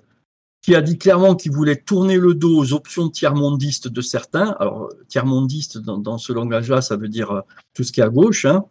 [0.61, 4.57] qui a dit clairement qu'il voulait tourner le dos aux options tiers-mondistes de certains.
[4.59, 7.41] Alors, tiers-mondiste, dans, dans, ce langage-là, ça veut dire euh,
[7.75, 8.65] tout ce qui est à gauche, hein,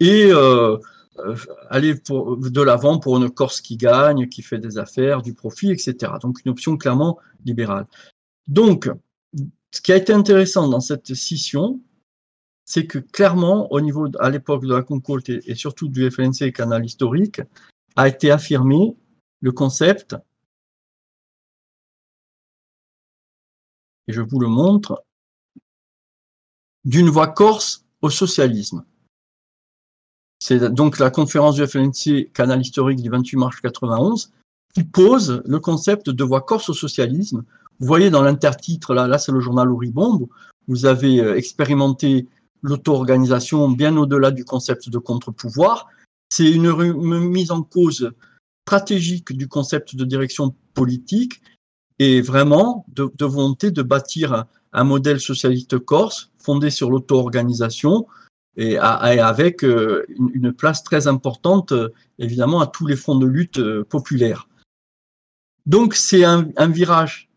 [0.00, 0.30] et
[1.68, 6.12] aller de l'avant pour une Corse qui gagne, qui fait des affaires, du profit, etc.
[6.22, 7.86] Donc, une option clairement libérale.
[8.48, 8.90] Donc,
[9.70, 11.80] ce qui a été intéressant dans cette scission,
[12.64, 16.84] c'est que clairement, au niveau, à l'époque de la Concorde et, surtout du FNC canal
[16.84, 17.40] historique,
[17.96, 18.96] a été affirmé
[19.40, 20.16] le concept,
[24.06, 25.04] et je vous le montre,
[26.84, 28.84] d'une voie corse au socialisme.
[30.40, 34.32] C'est donc la conférence du FNC canal historique du 28 mars 91
[34.78, 37.42] qui pose le concept de voie corse au socialisme
[37.80, 40.26] vous voyez dans l'intertitre, là, là c'est le journal Auribombe,
[40.66, 42.26] vous avez euh, expérimenté
[42.62, 45.86] l'auto-organisation bien au-delà du concept de contre-pouvoir.
[46.28, 46.72] C'est une,
[47.20, 48.12] mise en cause
[48.66, 51.40] stratégique du concept de direction politique
[52.00, 58.06] et vraiment de, volonté de bâtir un, modèle socialiste corse fondé sur l'auto-organisation
[58.56, 63.62] et, avec euh, une, place très importante, euh, évidemment, à tous les fronts de lutte
[63.84, 64.47] populaires.
[65.68, 67.28] Donc c'est un, un virage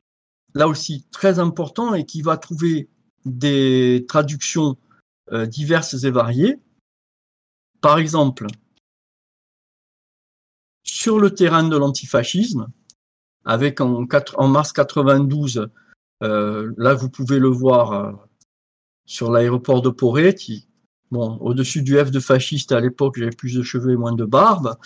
[0.55, 2.89] là aussi très important et qui va trouver
[3.25, 4.77] des traductions
[5.31, 6.57] euh, diverses et variées.
[7.81, 8.47] Par exemple,
[10.83, 12.67] sur le terrain de l'antifascisme,
[13.43, 15.69] avec en, en, mars 92,
[16.23, 18.11] euh, là vous pouvez le voir euh,
[19.05, 20.69] sur l'aéroport de Poretti,
[21.11, 24.25] bon, au-dessus du F de fasciste à l'époque, j'avais plus de cheveux et moins de
[24.25, 24.77] barbe.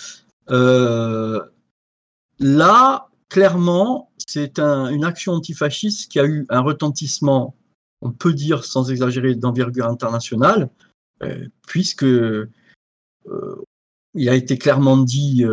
[2.39, 7.53] là, clairement, c'est un, une action antifasciste qui a eu un retentissement
[8.01, 10.69] on peut dire sans exagérer, d'envergure internationale,
[11.67, 12.05] puisque
[14.13, 15.43] il a été clairement dit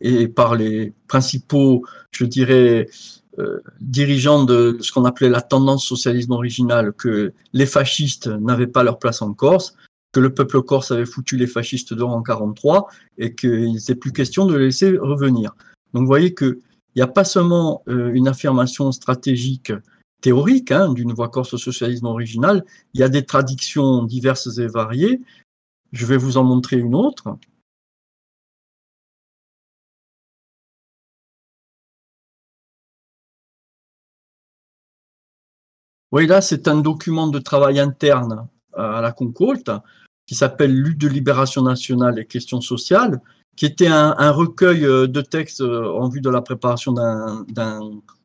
[0.00, 2.88] et par les principaux, je dirais,
[3.80, 8.98] dirigeants de ce qu'on appelait la tendance socialisme originale, que les fascistes n'avaient pas leur
[8.98, 9.76] place en Corse,
[10.12, 14.12] que le peuple corse avait foutu les fascistes dehors en 43 et qu'il n'était plus
[14.12, 15.54] question de les laisser revenir.
[15.92, 16.34] Donc vous voyez
[16.92, 19.72] qu'il n'y a pas seulement euh, une affirmation stratégique
[20.20, 24.66] théorique hein, d'une voie corse au socialisme original, il y a des traductions diverses et
[24.66, 25.20] variées.
[25.92, 27.38] Je vais vous en montrer une autre.
[36.12, 39.70] Oui, là, c'est un document de travail interne à la Concolte
[40.26, 43.20] qui s'appelle Lutte de libération nationale et questions sociales,
[43.60, 47.44] qui était un, recueil euh, de textes euh, en vue de la préparation d'un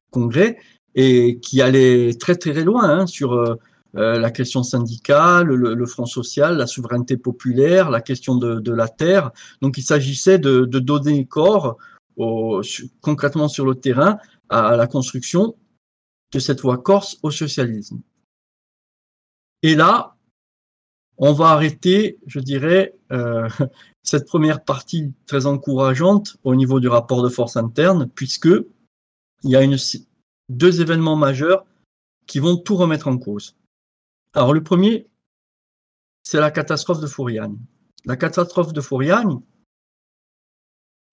[0.10, 0.58] congrès
[0.95, 3.58] et qui allait très très loin hein, sur euh,
[3.93, 9.32] la question syndicale, le, front social, la souveraineté populaire, la question de, la terre.
[9.62, 11.76] Donc il s'agissait de, donner corps
[13.02, 14.17] concrètement sur le terrain
[14.48, 15.58] à la construction
[16.32, 18.00] de cette voie corse au socialisme.
[19.63, 20.15] Et là,
[21.17, 22.93] on va arrêter, je dirais,
[24.06, 28.50] cette première partie très encourageante au niveau du rapport de force interne, puisque
[29.44, 29.63] il y a
[30.50, 31.65] deux événements majeurs
[32.28, 33.56] qui vont tout remettre en cause.
[34.34, 35.08] Alors le premier,
[36.24, 37.58] c'est la catastrophe de Fouriane.
[38.06, 39.41] La catastrophe de Fouriane,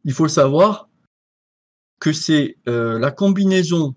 [0.05, 0.89] il faut savoir
[2.01, 3.95] que c'est euh, la combinaison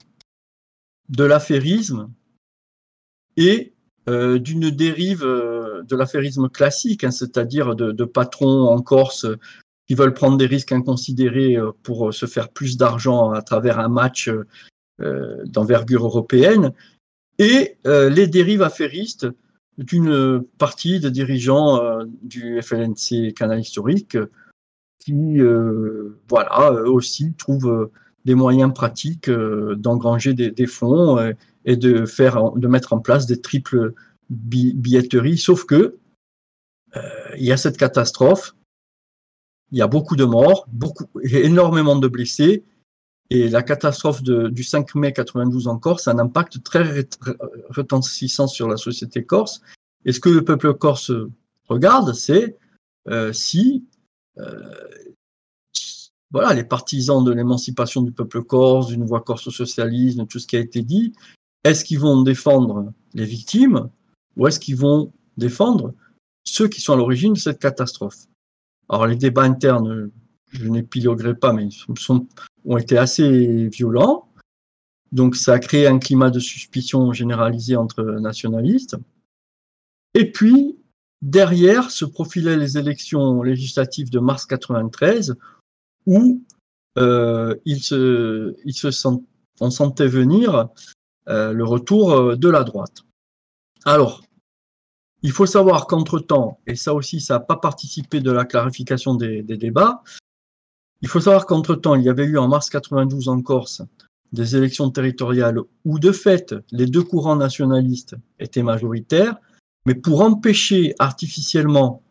[1.10, 2.14] de l'affairisme
[3.38, 3.74] et
[4.08, 9.26] euh, d'une dérive euh, de l'affairisme classique, hein, c'est-à-dire de, patrons en Corse
[9.88, 13.90] qui veulent prendre des risques inconsidérés euh, pour se faire plus d'argent à travers un
[13.90, 14.30] match
[15.46, 16.72] d'envergure européenne,
[17.38, 19.28] et les dérives affairistes
[19.78, 24.18] d'une partie des dirigeants du FLNC Canal Historique
[25.00, 25.40] qui,
[26.30, 27.90] voilà, aussi trouvent
[28.24, 31.34] des moyens pratiques d'engranger des, fonds
[31.66, 33.94] et de faire, de mettre en place des triples
[34.30, 35.38] billetteries.
[35.38, 35.98] Sauf que
[36.96, 37.02] euh,
[37.38, 38.56] il y a cette catastrophe,
[39.72, 42.64] il y a beaucoup de morts, beaucoup, énormément de blessés,
[43.30, 47.08] et la catastrophe du 5 mai 92 en Corse a un impact très
[47.70, 49.62] retentissant sur la société corse.
[50.06, 51.12] Et ce que le peuple corse
[51.68, 52.56] regarde, c'est
[53.08, 53.84] euh, si
[54.38, 54.62] euh,
[56.32, 60.48] voilà, les partisans de l'émancipation du peuple corse, d'une voie corse au socialisme, tout ce
[60.48, 61.14] qui a été dit,
[61.64, 63.90] est-ce qu'ils vont défendre les victimes?
[64.38, 65.94] Ou est-ce qu'ils vont défendre
[66.44, 68.26] ceux qui sont à l'origine de cette catastrophe?
[68.90, 70.12] Alors les débats internes,
[70.52, 72.28] je n'épiloguerai pas, mais sont,
[72.66, 74.30] ont été assez violents.
[75.12, 78.98] Donc ça a créé un climat de suspicion généralisé entre nationalistes.
[80.14, 80.78] Et puis,
[81.22, 85.36] derrière se profilaient les élections législatives de mars 93,
[86.06, 86.44] où
[86.98, 89.08] euh, il se, se
[89.60, 90.70] on sentait venir
[91.28, 93.04] euh, le retour euh, de la droite.
[93.86, 94.24] Alors,
[95.22, 99.42] il faut savoir qu'entre-temps, et ça aussi, ça n'a pas participé de la clarification des,
[99.44, 100.04] débats,
[101.02, 103.82] il faut savoir qu'entre-temps, il y avait eu en mars 92 en Corse
[104.32, 109.38] des élections territoriales où, de fait, les deux courants nationalistes étaient majoritaires,
[109.86, 112.02] mais pour empêcher artificiellement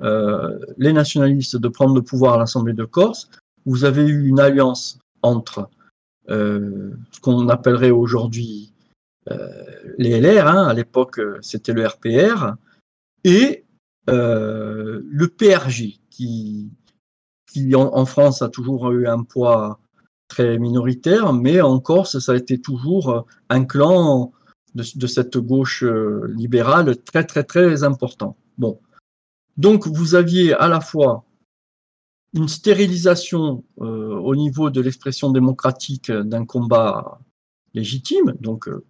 [0.00, 3.28] euh, les nationalistes de prendre le pouvoir à l'Assemblée de Corse,
[3.66, 5.68] vous avez eu une alliance entre
[6.30, 8.72] euh, ce qu'on appellerait aujourd'hui
[9.98, 12.54] les LR, hein, à l'époque c'était le RPR,
[13.24, 13.64] et
[14.08, 16.70] euh, le PRJ, qui,
[17.46, 19.78] qui en, France a toujours eu un poids
[20.28, 24.32] très minoritaire, mais en Corse, ça a été toujours un clan
[24.74, 28.36] de, de, cette gauche libérale très très très important.
[28.58, 28.80] Bon,
[29.56, 31.24] donc vous aviez à la fois
[32.32, 37.18] une stérilisation euh, au niveau de l'expression démocratique d'un combat
[37.74, 38.84] légitime, donc euh,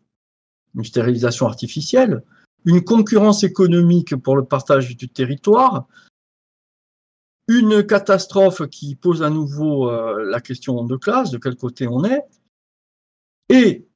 [0.75, 2.23] une stérilisation artificielle,
[2.65, 5.87] une concurrence économique pour le partage du territoire,
[7.49, 12.05] une catastrophe qui pose à nouveau euh, la question de classe, de quel côté on
[12.05, 12.23] est,
[13.49, 13.89] et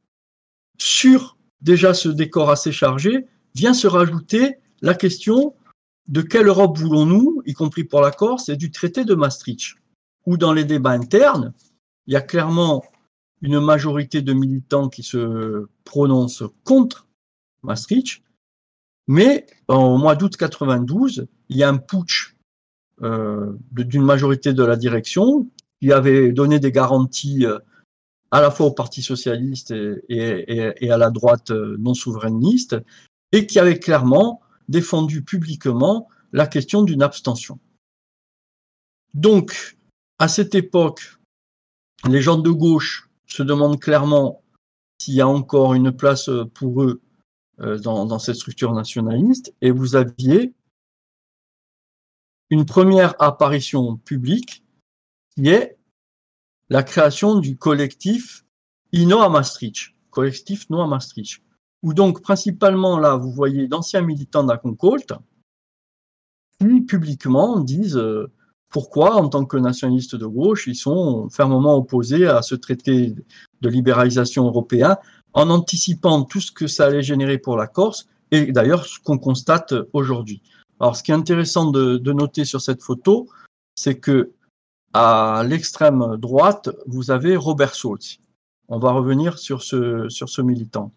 [0.79, 5.55] sur déjà ce décor assez chargé, vient se rajouter la question
[6.09, 9.77] de quelle Europe voulons-nous, y compris pour la Corse, et du traité de Maastricht,
[10.27, 11.55] où dans les débats internes,
[12.07, 12.85] il y a clairement
[13.45, 17.07] une majorité de militants qui se prononcent contre
[17.63, 18.23] Maastricht,
[19.07, 22.37] mais au mois d'août 92, il y a un putsch
[23.03, 25.51] euh, d'une majorité de la direction
[25.83, 27.59] qui avait donné des garanties euh,
[28.31, 29.75] à la fois au Parti socialiste
[30.09, 32.77] et, à la droite euh, non souverainiste,
[33.31, 34.41] et qui avait clairement
[34.71, 37.59] défendu publiquement la question d'une abstention.
[39.13, 39.77] Donc,
[40.19, 41.19] à cette époque,
[42.09, 44.43] les gens de gauche se demandent clairement
[44.99, 47.01] s'il y a encore une place pour eux
[47.61, 50.53] euh, dans, cette structure nationaliste, et vous aviez
[52.51, 54.65] une première apparition publique
[55.31, 55.79] qui est
[56.69, 58.45] la création du collectif
[58.93, 61.43] Inno à Maastricht, collectif No à Maastricht,
[61.83, 65.13] où donc principalement là, vous voyez d'anciens militants d'Aconcolt
[66.59, 68.33] qui publiquement disent euh,
[68.75, 73.15] pourquoi, en tant que nationalistes de gauche, ils sont fermement opposés à ce traité
[73.61, 74.97] de libéralisation européen,
[75.33, 79.17] en anticipant tout ce que ça allait générer pour la Corse, et d'ailleurs ce qu'on
[79.17, 80.43] constate aujourd'hui.
[80.81, 83.29] Alors, ce qui est intéressant de, noter sur cette photo,
[83.77, 84.33] c'est que
[84.93, 88.19] à l'extrême droite, vous avez Robert Schultz.
[88.67, 90.91] On va revenir sur ce, sur ce militant.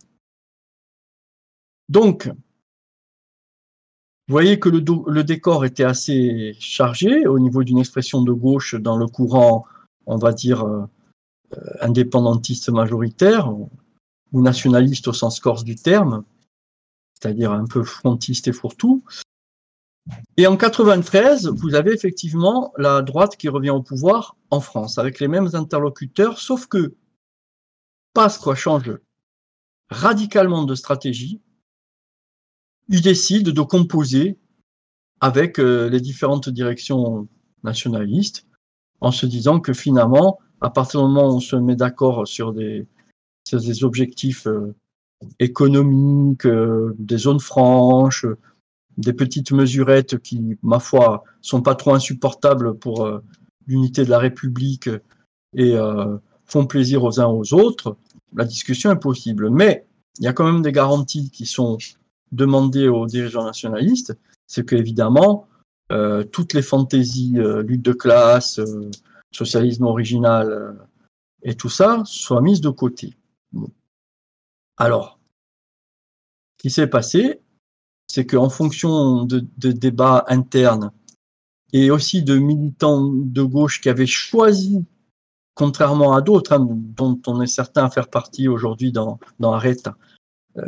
[1.89, 2.31] Donc,
[4.27, 8.97] vous voyez que le, décor était assez chargé au niveau d'une expression de gauche dans
[8.97, 9.65] le courant,
[10.05, 10.85] on va dire, euh,
[11.79, 16.25] indépendantiste majoritaire ou nationaliste au sens corse du terme,
[17.13, 19.03] c'est-à-dire un peu frontiste et fourre-tout.
[20.35, 25.19] Et en 93, vous avez effectivement la droite qui revient au pouvoir en France, avec
[25.19, 26.95] les mêmes interlocuteurs, sauf que
[28.13, 28.97] Pasqua change
[29.89, 31.41] radicalement de stratégie.
[32.89, 34.37] Il décide de composer
[35.19, 37.27] avec euh, les différentes directions
[37.63, 38.45] nationalistes,
[39.01, 42.53] en se disant que finalement, à partir du moment où on se met d'accord sur
[42.53, 42.87] des,
[43.51, 44.73] des objectifs euh,
[45.39, 48.25] économiques, euh, des zones franches,
[48.97, 53.07] des petites mesurettes qui, ma foi, sont pas trop insupportables pour
[53.67, 54.89] l'unité de la République
[55.55, 55.75] et
[56.45, 57.95] font plaisir aux uns aux autres,
[58.35, 59.51] la discussion est possible.
[59.51, 59.85] Mais
[60.17, 61.77] il y a quand même des garanties qui sont
[62.31, 64.17] demandées aux dirigeants nationalistes,
[64.47, 65.47] c'est qu'évidemment,
[65.91, 68.59] euh, toutes les fantaisies, lutte de classe,
[69.31, 70.77] socialisme original
[71.43, 73.17] et tout ça soient mises de côté.
[74.77, 75.19] Alors,
[76.57, 77.41] ce qui s'est passé,
[78.07, 80.91] c'est qu'en fonction de, débats internes
[81.73, 84.85] et aussi de militants de gauche qui avaient choisi,
[85.53, 89.89] contrairement à d'autres, hein, dont on est certain à faire partie aujourd'hui dans, dans Arrête,
[90.57, 90.63] euh,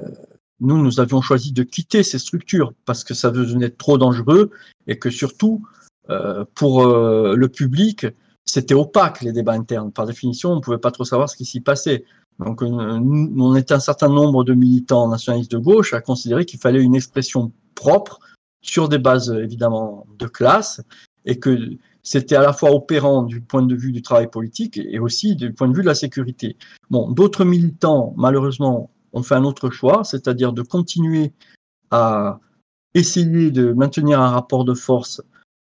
[0.62, 4.52] nous, nous avions choisi de quitter ces structures parce que ça devenait trop dangereux
[4.88, 5.66] et que surtout,
[6.10, 8.08] euh, pour euh, le public,
[8.46, 9.92] c'était opaque les débats internes.
[9.92, 12.04] Par définition, on ne pouvait pas trop savoir ce qui s'y passait.
[12.40, 16.82] Donc, on était un certain nombre de militants nationalistes de gauche à considérer qu'il fallait
[16.82, 18.20] une expression propre
[18.62, 20.82] sur des bases évidemment de classe
[21.26, 21.58] et que
[22.02, 25.54] c'était à la fois opérant du point de vue du travail politique et aussi du
[25.54, 26.56] point de vue de la sécurité.
[26.90, 31.34] Bon, d'autres militants, malheureusement, ont fait un autre choix, c'est-à-dire de continuer
[31.92, 32.40] à
[32.94, 35.22] essayer de maintenir un rapport de force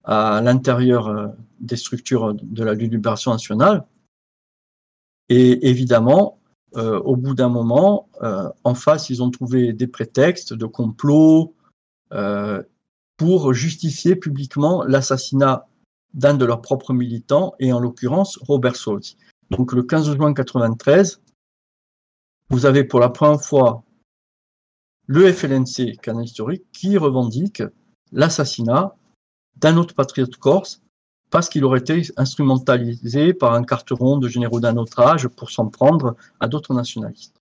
[0.05, 1.29] à l'intérieur euh,
[1.61, 3.87] des structures de la libération nationale.
[5.29, 6.41] Et évidemment,
[6.77, 11.55] euh, au bout d'un moment, euh, en face, ils ont trouvé des prétextes de complot
[13.17, 15.67] pour justifier publiquement l'assassinat
[16.13, 19.17] d'un de leurs propres militants, et en l'occurrence Robert Solti.
[19.49, 21.22] Donc le 15 juin 1993,
[22.53, 23.83] vous avez pour la première fois
[25.07, 27.63] le FLNC, canal historique, qui revendique
[28.13, 28.95] l'assassinat
[29.57, 30.83] d'un autre patriote corse
[31.31, 35.69] parce qu'il aurait été instrumentalisé par un carteron de généraux d'un autre âge pour s'en
[35.69, 37.41] prendre à d'autres nationalistes.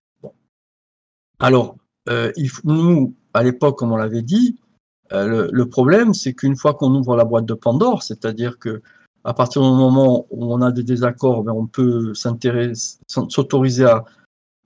[1.38, 1.76] Alors,
[2.08, 2.32] euh,
[2.64, 4.58] nous, à l'époque, comme on l'avait dit,
[5.12, 8.80] euh, le, problème, c'est qu'une fois qu'on ouvre la boîte de Pandore, c'est-à-dire que
[9.24, 14.04] à partir du moment où on a des désaccords, ben, on peut s'autoriser à,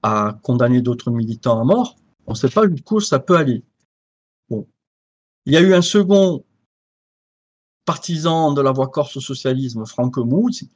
[0.07, 1.96] à, condamner d'autres militants à mort.
[2.26, 3.64] On ne sait pas jusqu'où ça peut aller.
[4.48, 4.66] Bon.
[5.46, 6.44] Il y a eu un second
[7.84, 10.68] partisan de la voie corse au socialisme, Franck Mouz,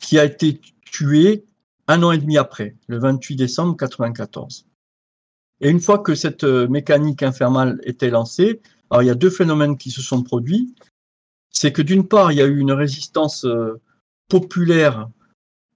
[0.00, 1.44] qui a été tué
[1.86, 4.66] un an et demi après, le 28 décembre 1994.
[5.60, 8.60] Et une fois que cette euh, mécanique infernale était lancée,
[8.90, 10.74] alors il y a deux phénomènes qui se sont produits.
[11.50, 13.80] C'est que d'une part, il y a eu une résistance euh,
[14.28, 15.08] populaire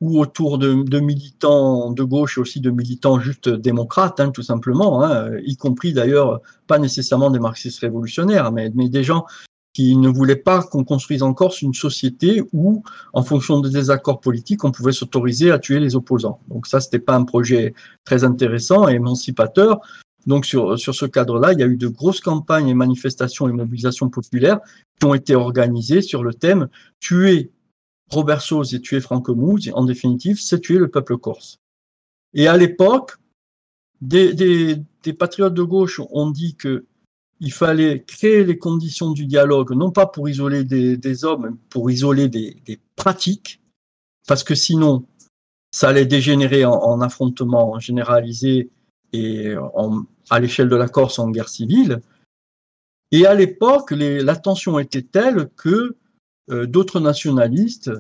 [0.01, 5.03] ou autour de, militants de gauche et aussi de militants juste démocrates, hein, tout simplement,
[5.03, 9.24] hein, y compris d'ailleurs pas nécessairement des marxistes révolutionnaires, mais, mais des gens
[9.76, 12.82] qui ne voulait pas qu'on construise en Corse une société où,
[13.12, 16.40] en fonction des désaccords politiques, on pouvait s'autoriser à tuer les opposants.
[16.49, 17.74] Donc ça, c'était pas un projet
[18.05, 19.80] très intéressant et émancipateur.
[20.26, 23.53] Donc sur, sur ce cadre-là, il y a eu de grosses campagnes et manifestations et
[23.53, 24.61] mobilisations populaires
[24.99, 26.68] qui ont été organisées sur le thème
[26.99, 27.51] tuer
[28.11, 31.59] Robert Sauce et tuer Franco Mouz, en définitive, c'est tuer le peuple corse.
[32.34, 33.16] Et à l'époque,
[34.00, 36.84] des, des, des, patriotes de gauche ont dit que
[37.40, 41.57] il fallait créer les conditions du dialogue, non pas pour isoler des, des hommes, mais
[41.68, 43.61] pour isoler des, pratiques,
[44.26, 45.04] parce que sinon,
[45.70, 48.70] ça allait dégénérer en, en affrontement généralisé
[49.12, 52.00] et en, à l'échelle de la Corse en guerre civile.
[53.12, 55.96] Et à l'époque, la tension était telle que
[56.49, 57.90] d'autres nationalistes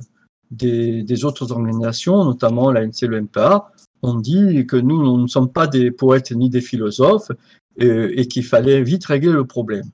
[0.50, 3.72] des, autres organisations, notamment la NC le MPA,
[4.02, 7.32] ont dit que nous, ne sommes pas des poètes ni des philosophes
[7.80, 9.90] euh, et qu'il fallait vite régler le problème.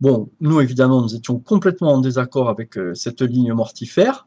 [0.00, 4.26] Bon, nous, évidemment, nous étions complètement en désaccord avec euh, cette ligne mortifère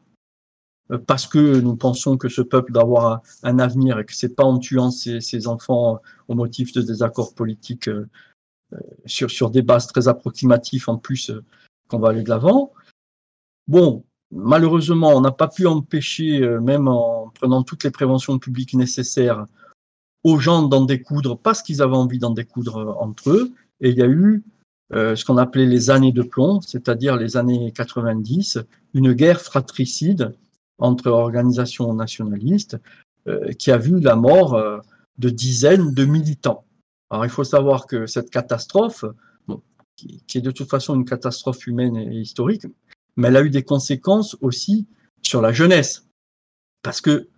[0.90, 4.34] euh, parce que nous pensons que ce peuple doit avoir un avenir et que c'est
[4.34, 8.08] pas en tuant ses, enfants au motif de désaccords politiques euh,
[9.06, 11.44] sur, sur des bases très approximatives en plus euh,
[11.88, 12.72] qu'on va aller de l'avant.
[13.68, 19.46] Bon, malheureusement, on n'a pas pu empêcher, même en prenant toutes les préventions publiques nécessaires,
[20.24, 23.52] aux gens d'en découdre parce qu'ils avaient envie d'en découdre entre eux.
[23.80, 24.42] Et il y a eu
[24.92, 28.58] euh, ce qu'on appelait les années de plomb, c'est-à-dire les années 90,
[28.94, 30.34] une guerre fratricide
[30.78, 32.78] entre organisations nationalistes
[33.26, 34.78] euh, qui a vu la mort euh,
[35.18, 36.64] de dizaines de militants.
[37.10, 39.04] Alors il faut savoir que cette catastrophe,
[39.96, 42.66] qui, est de toute façon une catastrophe humaine et historique,
[43.18, 44.86] mais elle a eu des conséquences aussi
[45.22, 46.06] sur la jeunesse.
[46.82, 47.28] Parce que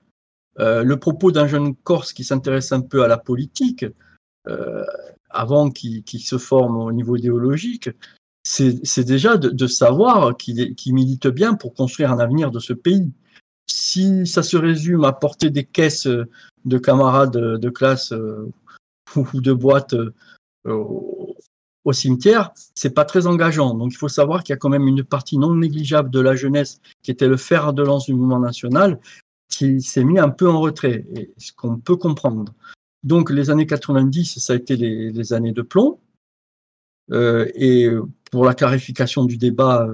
[0.61, 3.87] euh, le propos d'un jeune Corse qui s'intéresse un peu à la politique,
[4.47, 4.85] euh,
[5.31, 7.91] avant qu'il qu se forme au niveau idéologique,
[8.43, 12.73] c'est déjà de, de savoir qu'il qu milite bien pour construire un avenir de ce
[12.73, 13.11] pays
[13.71, 16.09] si ça se résume à porter des caisses
[16.65, 18.51] de camarades de classe euh,
[19.17, 19.95] ou de boîtes
[20.67, 20.85] euh,
[21.91, 23.75] au, cimetière, c'est pas très engageant.
[23.75, 26.35] Donc il faut savoir qu'il y a quand même une partie non négligeable de la
[26.37, 28.99] jeunesse qui était le fer de lance du mouvement national
[29.49, 32.55] qui s'est mis un peu en retrait, et ce qu'on peut comprendre.
[33.03, 35.99] Donc les années 90, ça a été les, années de plomb.
[37.11, 37.89] Euh, et
[38.31, 39.89] pour la clarification du débat,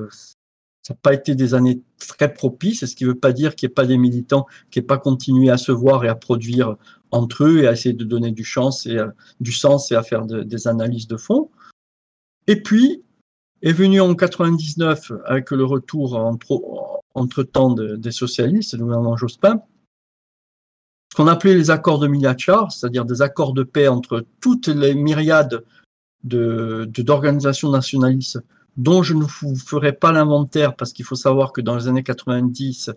[0.87, 3.67] ça n'a pas été des années très propices, ce qui ne veut pas dire qu'il
[3.67, 6.77] n'y ait pas des militants qui n'aient pas continué à se voir et à produire
[7.11, 8.47] entre eux et à essayer de donner du,
[8.87, 8.99] et,
[9.41, 11.51] du sens et à faire de, des analyses de fond.
[12.47, 13.03] Et puis,
[13.63, 16.63] est venu en 99, avec le retour entre,
[17.15, 19.61] entre temps de, des socialistes, le gouvernement Jospin,
[21.11, 24.95] ce qu'on appelait les accords de Milachar, c'est-à-dire des accords de paix entre toutes les
[24.95, 25.65] myriades
[26.23, 28.41] d'organisations nationalistes
[28.77, 32.03] dont je ne vous ferai pas l'inventaire parce qu'il faut savoir que dans les années
[32.03, 32.93] 90, ça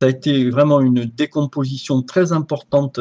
[0.00, 3.00] a été vraiment une décomposition très importante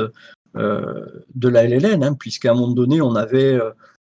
[0.56, 3.72] euh, de la LLN, hein, puisqu'à un moment donné, on avait euh,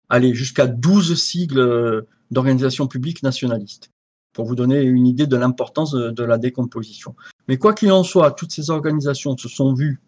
[0.09, 3.91] allé jusqu'à 12 sigles euh, d'organisations publiques nationalistes,
[4.33, 7.15] pour vous donner une idée de l'importance de, la décomposition.
[7.47, 10.01] Mais quoi qu'il en soit, toutes ces organisations se sont vues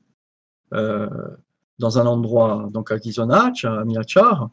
[0.73, 1.09] euh,
[1.79, 4.49] dans un endroit, donc à Gizonach, à Miachar,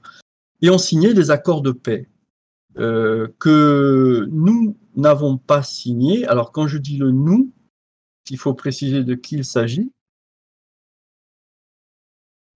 [0.63, 2.09] et ont signé des accords de paix
[2.79, 6.27] euh, que nous n'avons pas signé.
[6.27, 7.53] Alors quand je dis le nous,
[8.31, 9.93] il faut préciser de qui il s'agit.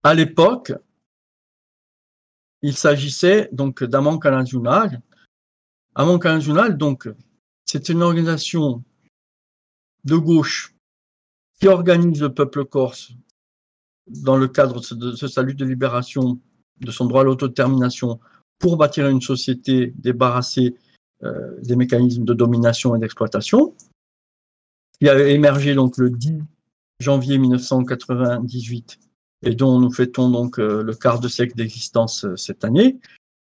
[0.03, 0.73] À l'époque,
[2.61, 5.01] il s'agissait donc d'Amon Kalanjunal.
[5.95, 7.09] Amon Kalanjunal, donc,
[7.65, 8.83] c'est une organisation
[10.03, 10.75] de gauche
[11.59, 13.13] qui organise le peuple corse
[14.07, 16.39] dans le cadre de ce salut de libération
[16.79, 18.19] de son droit à l'autodétermination
[18.57, 20.75] pour bâtir une société débarrassée
[21.23, 23.75] euh, des mécanismes de domination et d'exploitation.
[25.01, 26.39] Il a émergé donc le 10
[26.99, 28.99] janvier 1998
[29.43, 32.99] et dont nous fêtons donc euh, le quart de siècle d'existence euh, cette année.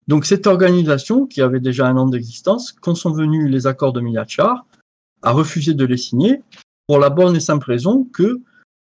[0.09, 4.01] Donc cette organisation, qui avait déjà un an d'existence, quand sont venus les accords de
[4.01, 4.67] Miachar,
[5.23, 6.43] a refusé de les signer
[6.87, 8.41] pour la bonne et simple raison que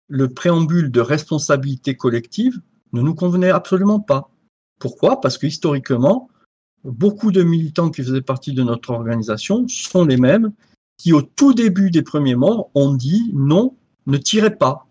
[0.08, 2.60] le préambule de responsabilité collective
[2.92, 4.30] ne nous convenait absolument pas.
[4.78, 5.20] Pourquoi?
[5.20, 6.28] Parce que historiquement,
[6.84, 10.52] beaucoup de militants qui faisaient partie de notre organisation sont les mêmes
[10.96, 14.86] qui, au tout début des premiers morts, ont dit non, ne tirez pas,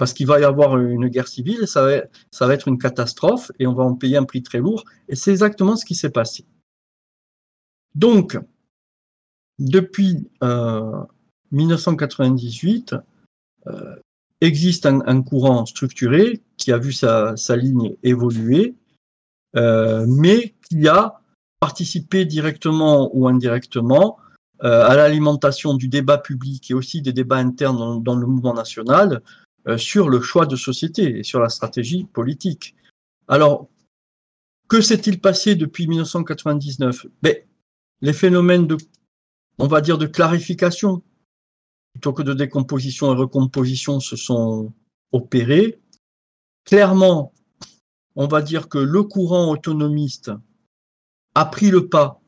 [0.00, 3.52] parce qu'il va y avoir une guerre civile, ça va, ça va être une catastrophe
[3.58, 4.86] et on va en payer un prix très lourd.
[5.08, 6.46] Et c'est exactement ce qui s'est passé.
[7.94, 8.38] Donc,
[9.58, 11.02] depuis euh,
[11.52, 12.94] 1998,
[13.66, 13.96] euh,
[14.40, 18.76] existe un, courant structuré qui a vu sa, ligne évoluer
[19.54, 21.20] euh, mais qui a
[21.60, 24.16] participé directement ou indirectement
[24.64, 29.14] euh, à l'alimentation du débat public et aussi des débats internes dans, le mouvement national
[29.14, 29.18] euh,
[29.76, 32.74] sur le choix de société et sur la stratégie politique.
[33.28, 33.68] Alors,
[34.68, 37.36] que s'est-il passé depuis 1999 ben,
[38.00, 38.76] Les phénomènes de,
[39.58, 41.02] on va dire, de clarification
[41.92, 44.72] plutôt que de décomposition et recomposition se sont
[45.12, 45.80] opérés
[46.64, 47.32] clairement,
[48.14, 50.30] on va dire que le courant autonomiste
[51.34, 52.20] a pris le pas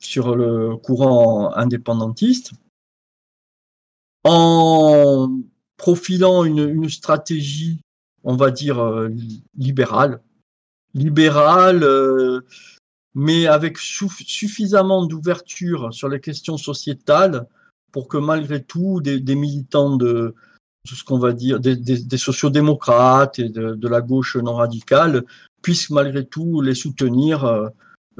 [0.00, 2.52] sur le courant indépendantiste
[4.24, 5.40] en
[5.82, 7.80] profilant une, stratégie,
[8.22, 9.08] on va dire, euh,
[9.58, 10.22] libérale,
[10.94, 12.42] libérale, euh,
[13.16, 17.48] mais avec suffisamment d'ouverture sur les questions sociétales
[17.90, 20.36] pour que malgré tout, des, militants de,
[20.86, 25.24] ce qu'on va dire, des, sociodémocrates et de, la gauche non radicale
[25.62, 27.68] puissent malgré tout les soutenir euh,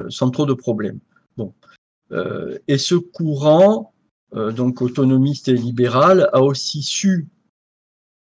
[0.09, 0.99] sans trop de problèmes.
[1.37, 1.53] Bon.
[2.67, 3.93] et ce courant,
[4.33, 7.29] donc autonomiste et libéral, a aussi su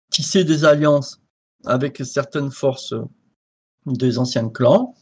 [0.10, 1.22] tisser des alliances
[1.66, 2.94] avec certaines forces
[3.86, 4.96] des anciens clans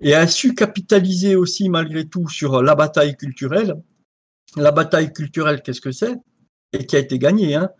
[0.00, 3.74] et a su capitaliser aussi malgré tout sur la bataille culturelle.
[4.56, 6.16] La bataille culturelle, qu'est-ce que c'est?
[6.72, 7.70] Et qui a été gagnée, hein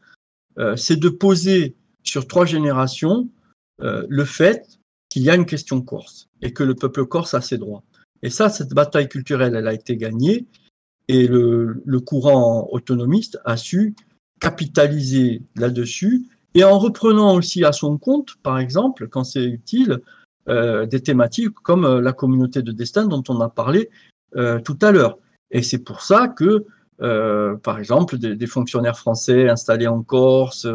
[0.58, 3.28] euh, c'est de poser sur trois générations
[3.80, 7.40] euh, le fait qu'il y a une question corse et que le peuple corse a
[7.40, 7.82] ses droits.
[8.22, 10.46] Et ça, cette bataille culturelle, elle a été gagnée
[11.08, 13.94] et le, le courant autonomiste a su
[14.42, 20.00] capitaliser là-dessus et en reprenant aussi à son compte, par exemple, quand c'est utile,
[20.48, 23.90] euh, des thématiques comme euh, la communauté de destin dont on a parlé
[24.34, 25.18] euh, tout à l'heure.
[25.52, 26.66] Et c'est pour ça que,
[27.62, 30.68] par exemple, des, fonctionnaires français installés en Corse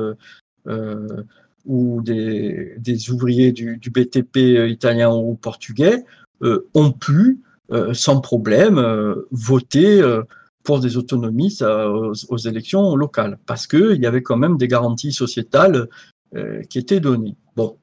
[1.66, 6.04] ou des, ouvriers du, BTP italien ou portugais
[6.42, 7.40] ont pu,
[7.94, 10.04] sans problème, voter
[10.68, 15.88] pour des autonomies aux, élections locales, parce qu'il y avait quand même des garanties sociétales
[16.36, 17.38] euh, qui étaient données.
[17.56, 17.78] Bon,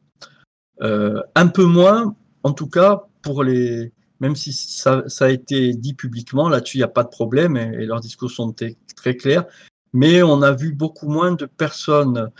[0.82, 5.94] euh, un peu moins, en tout cas, pour les, même si ça, a été dit
[5.94, 8.54] publiquement, là-dessus, il n'y a pas de problème et, leurs discours sont
[8.94, 9.46] très clairs,
[9.94, 12.30] mais on a vu beaucoup moins de personnes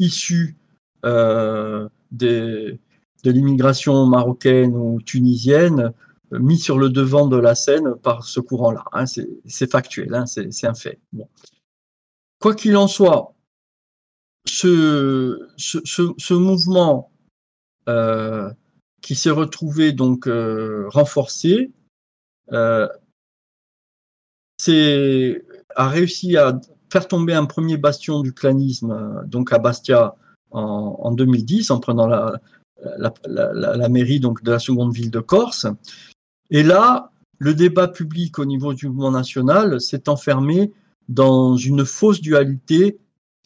[0.00, 0.58] issues
[1.06, 2.78] euh, de
[3.24, 5.94] l'immigration marocaine ou tunisienne
[6.32, 8.84] mis sur le devant de la scène par ce courant-là.
[8.92, 11.00] Hein, c'est factuel, hein, c'est un fait.
[12.40, 13.34] Quoi qu'il en soit,
[14.46, 17.10] ce, mouvement
[17.88, 18.50] euh,
[19.00, 21.72] qui s'est retrouvé donc euh, renforcé
[22.52, 22.88] euh,
[25.76, 26.60] a réussi à
[26.90, 30.14] faire tomber un premier bastion du clanisme, donc à Bastia
[30.52, 32.40] en, en 2010, en prenant la,
[33.26, 35.66] la, mairie donc de la seconde ville de Corse.
[36.54, 40.72] Et là, le débat public au niveau du mouvement national s'est enfermé
[41.08, 42.96] dans une fausse dualité,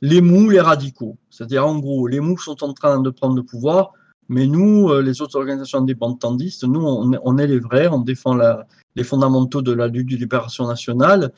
[0.02, 1.16] les mous, les radicaux.
[1.30, 3.94] C'est-à-dire, en gros, les mous sont en train de prendre le pouvoir,
[4.28, 8.38] mais nous, euh, les autres organisations indépendantistes, nous, on est les vrais, on défend
[8.94, 11.32] les fondamentaux de la lutte de libération nationale,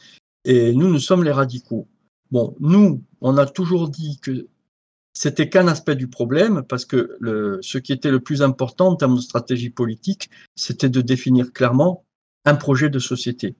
[0.44, 1.86] et nous, nous sommes les radicaux.
[2.32, 4.48] Bon, nous, on a toujours dit que
[5.20, 7.18] c'était qu'un aspect du problème, parce que
[7.60, 12.06] ce qui était le plus important en termes de stratégie politique, c'était de définir clairement
[12.46, 13.54] un projet de société.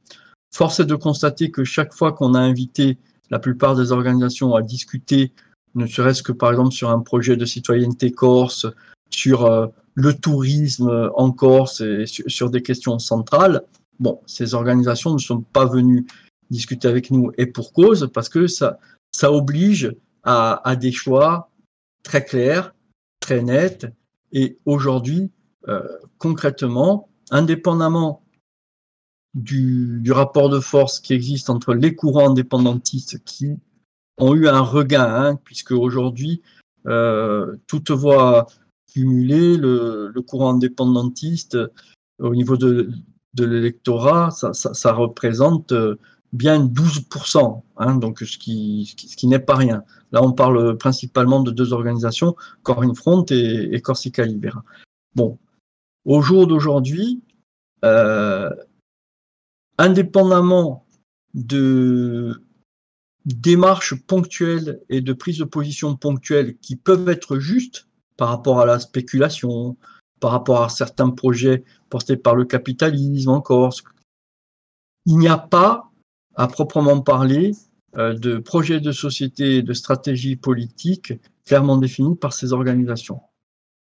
[0.54, 2.96] Force est de constater que chaque fois qu'on a invité
[3.28, 5.34] la plupart des organisations à discuter,
[5.74, 8.66] ne serait-ce que par exemple sur un projet de citoyenneté corse,
[9.10, 13.64] sur euh, le tourisme en Corse et sur, des questions centrales,
[13.98, 16.06] bon, ces organisations ne sont pas venues
[16.48, 18.78] discuter avec nous et pour cause, parce que ça,
[19.12, 21.49] ça oblige à, des choix
[22.02, 22.74] très clairs,
[23.20, 23.86] très nets.
[24.32, 25.30] Et aujourd'hui,
[25.68, 25.82] euh,
[26.18, 28.22] concrètement, indépendamment
[29.34, 33.56] du, rapport de force qui existe entre les courants indépendantistes qui
[34.18, 36.42] ont eu un regain, hein, puisque aujourd'hui,
[36.86, 38.46] euh, toute voix
[38.92, 41.56] cumulée, le, courant indépendantiste
[42.18, 42.90] au niveau de,
[43.38, 45.96] l'électorat, ça, représente euh,
[46.32, 49.84] bien 12%, hein, donc ce qui, ce qui n'est pas rien.
[50.12, 54.62] Là, on parle principalement de deux organisations, Corinne Front et, Corsica Libera.
[55.14, 55.38] Bon,
[56.04, 57.22] au jour d'aujourd'hui,
[57.84, 58.50] euh,
[59.78, 60.86] indépendamment
[61.34, 62.42] de
[63.24, 68.66] démarches ponctuelles et de prises de position ponctuelles qui peuvent être justes par rapport à
[68.66, 69.76] la spéculation,
[70.20, 73.82] par rapport à certains projets portés par le capitalisme en Corse,
[75.06, 75.89] il n'y a pas
[76.36, 77.52] à proprement parler
[77.98, 81.12] euh, de projets de société et de stratégie politique
[81.44, 83.20] clairement définis par ces organisations.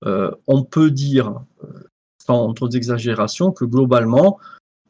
[0.05, 1.67] Euh, on peut dire, euh,
[2.25, 4.39] sans trop d'exagération, que globalement,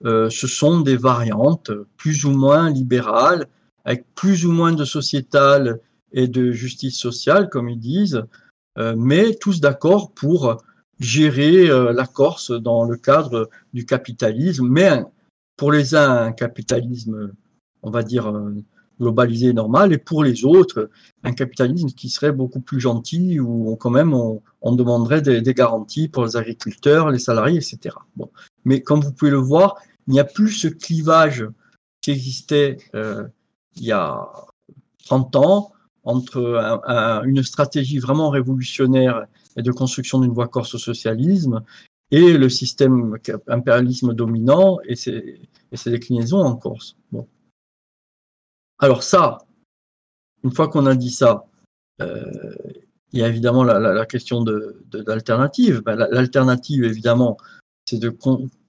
[0.04, 3.48] ce sont des variantes plus ou moins libérales,
[3.84, 5.80] avec plus ou moins de sociétal
[6.12, 8.22] et de justice sociale, comme ils disent,
[8.76, 10.62] mais tous d'accord pour
[11.00, 14.68] gérer la Corse dans le cadre du capitalisme,
[15.58, 17.32] pour les uns, un capitalisme,
[17.82, 18.32] on va dire,
[19.00, 20.88] globalisé et normal, et pour les autres,
[21.24, 26.24] un capitalisme qui serait beaucoup plus gentil, où quand même on, demanderait des, garanties pour
[26.24, 27.96] les agriculteurs, les salariés, etc.
[28.16, 28.30] Bon.
[28.64, 31.46] Mais comme vous pouvez le voir, il n'y a plus ce clivage
[32.00, 33.26] qui existait euh,
[33.76, 34.28] il y a
[35.06, 35.72] 30 ans
[36.04, 36.80] entre
[37.26, 41.62] une stratégie vraiment révolutionnaire et de construction d'une voie corse au socialisme
[42.10, 45.40] et le système impérialisme dominant et ses,
[45.86, 46.96] déclinaisons en Corse.
[47.12, 47.28] Bon.
[48.78, 49.38] Alors ça,
[50.44, 51.44] une fois qu'on a dit ça,
[52.00, 52.54] euh,
[53.12, 55.82] il y a évidemment la, question de, l'alternative.
[55.82, 57.36] Ben, l'alternative, évidemment,
[57.86, 58.14] c'est de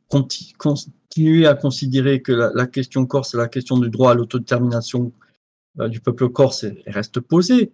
[0.08, 5.12] continuer à considérer que la, question corse la question du droit à l'autodétermination
[5.80, 7.72] euh, du peuple corse reste posée.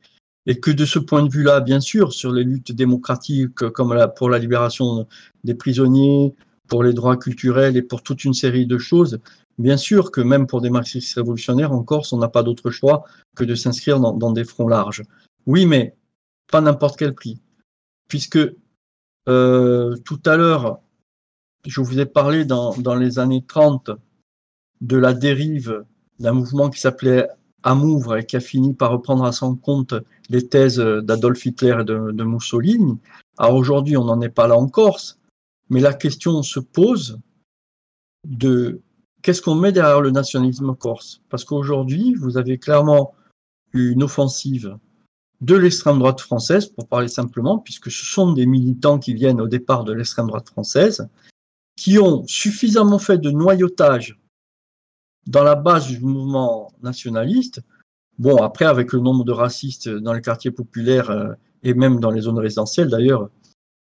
[0.48, 4.30] Et que de ce point de vue-là, bien sûr, sur les luttes démocratiques comme pour
[4.30, 5.08] la libération
[5.44, 6.36] des prisonniers,
[6.68, 9.20] pour les droits culturels et pour toute une série de choses,
[9.58, 13.04] bien sûr que même pour des marxistes révolutionnaires en Corse, on n'a pas d'autre choix
[13.36, 15.04] que de s'inscrire dans, des fronts larges.
[15.46, 15.96] Oui, mais
[16.52, 17.40] pas n'importe quel prix.
[18.08, 18.40] Puisque
[19.28, 20.80] euh, tout à l'heure,
[21.66, 23.92] je vous ai parlé dans, dans les années 30
[24.82, 25.84] de la dérive
[26.20, 27.28] d'un mouvement qui s'appelait
[27.66, 29.96] Amouvre et qui a fini par reprendre à son compte
[30.30, 32.98] les thèses d'Adolf Hitler et de, Mussolini.
[33.38, 35.20] Alors aujourd'hui, on n'en est pas là en Corse,
[35.70, 37.20] mais la question se pose
[38.26, 38.82] de
[39.22, 41.22] qu'est-ce qu'on met derrière le nationalisme corse?
[41.30, 43.16] Parce qu'aujourd'hui, vous avez clairement
[43.74, 44.78] une offensive
[45.42, 49.48] de l'extrême droite française, pour parler simplement, puisque ce sont des militants qui viennent au
[49.48, 51.08] départ de l'extrême droite française,
[51.76, 54.18] qui ont suffisamment fait de noyautage
[55.28, 57.62] dans la base du mouvement nationaliste,
[58.20, 62.12] bon, après, avec le nombre de racistes dans les quartiers populaires euh, et même dans
[62.12, 63.30] les zones résidentielles, d'ailleurs,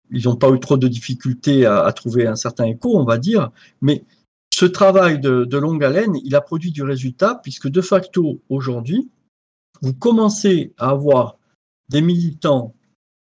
[0.10, 3.52] ils n'ont pas eu trop de difficultés à, trouver un certain écho, on va dire,
[3.82, 4.06] mais
[4.54, 9.10] ce travail de, de, longue haleine, il a produit du résultat, puisque de facto, aujourd'hui,
[9.82, 11.38] vous commencez à avoir
[11.90, 12.74] des militants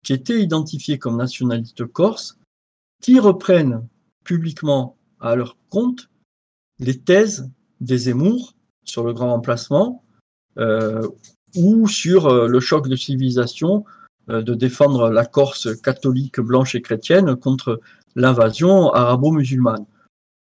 [0.03, 2.39] qui étaient identifiés comme nationalistes corses,
[3.01, 3.85] qui reprennent
[4.23, 6.09] publiquement à leur compte
[6.79, 7.49] les thèses
[7.81, 10.03] des Zemmour sur le grand remplacement
[10.57, 11.07] euh,
[11.55, 13.85] ou sur euh, le choc de civilisation
[14.29, 17.79] euh, de défendre la Corse catholique, blanche et chrétienne contre
[18.15, 19.85] l'invasion arabo-musulmane.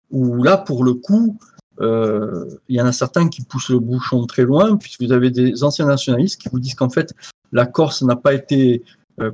[0.09, 1.39] Où là, pour le coup,
[1.79, 5.63] il y en a certains qui poussent le bouchon très loin, puisque vous avez des
[5.63, 7.15] anciens nationalistes qui vous disent qu'en fait,
[7.53, 8.83] la Corse n'a pas été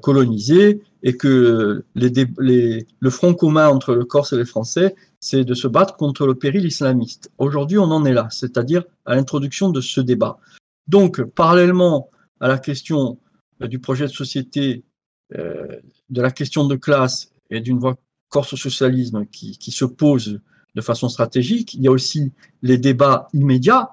[0.02, 4.96] colonisée et que le front commun entre le Corse et les Français,
[5.30, 7.32] c'est de se battre contre le péril islamiste.
[7.38, 10.40] Aujourd'hui, on en est là, c'est-à-dire à, l'introduction de ce débat.
[10.88, 12.10] Donc, parallèlement
[12.40, 13.20] à la question
[13.62, 14.86] euh, du projet de société,
[15.38, 17.98] euh, de la question de classe et d'une voie
[18.30, 20.40] corse-socialisme qui, qui, se pose
[20.76, 23.90] de façon stratégique, il y a aussi les débats immédiats,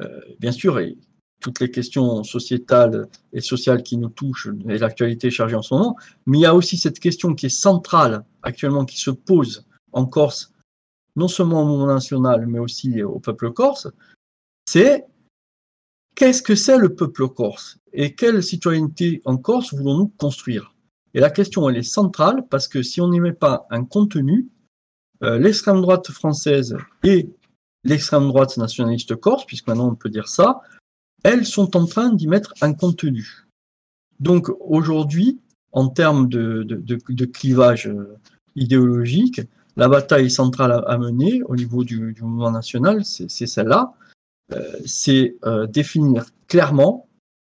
[0.00, 0.96] euh, bien sûr, et
[1.40, 5.96] toutes les questions sociétales et sociales qui nous touchent et l'actualité chargée en ce moment,
[6.26, 10.06] mais il y a aussi cette question qui est centrale actuellement, qui se pose en
[10.06, 10.52] Corse
[11.16, 13.88] non seulement au mouvement national, mais aussi au peuple corse,
[14.66, 15.06] c'est
[16.14, 20.74] qu'est-ce que c'est le peuple corse et quelle citoyenneté en Corse voulons-nous construire?
[21.14, 24.48] Et la question, elle est centrale parce que si on n'y met pas un contenu,
[25.22, 27.30] euh, l'extrême droite française et
[27.84, 30.60] l'extrême droite nationaliste corse, puisque maintenant on peut dire ça,
[31.24, 33.46] elles sont en train d'y mettre un contenu.
[34.20, 35.40] Donc aujourd'hui,
[35.72, 38.16] en termes de, de clivage euh,
[38.54, 39.40] idéologique,
[39.78, 43.94] la bataille centrale à, mener au niveau du, mouvement national, c'est celle-là.
[44.52, 47.08] Euh, c'est euh, définir clairement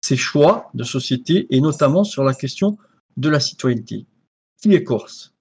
[0.02, 2.78] ses choix de société et notamment sur la question
[3.18, 4.06] de la citoyenneté.
[4.62, 5.34] Qui est Corse?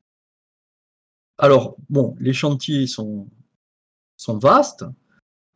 [1.37, 3.29] Alors, bon, les chantiers sont,
[4.27, 4.85] vastes.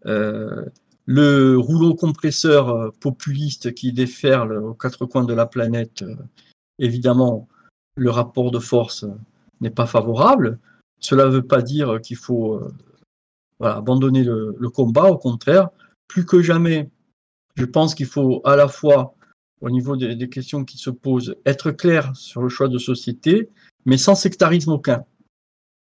[0.04, 0.66] Euh,
[1.06, 6.04] le rouleau compresseur populiste qui déferle aux quatre coins de la planète,
[6.78, 7.48] évidemment,
[7.96, 9.06] le rapport de force
[9.62, 10.58] n'est pas favorable.
[11.00, 12.72] Cela ne veut pas dire qu'il faut euh,
[13.60, 15.68] abandonner le, combat, au contraire,
[16.08, 16.90] plus que jamais,
[17.56, 19.14] je pense qu'il faut à la fois,
[19.60, 23.50] au niveau des, questions qui se posent, être clair sur le choix de société,
[23.84, 25.04] mais sans sectarisme aucun.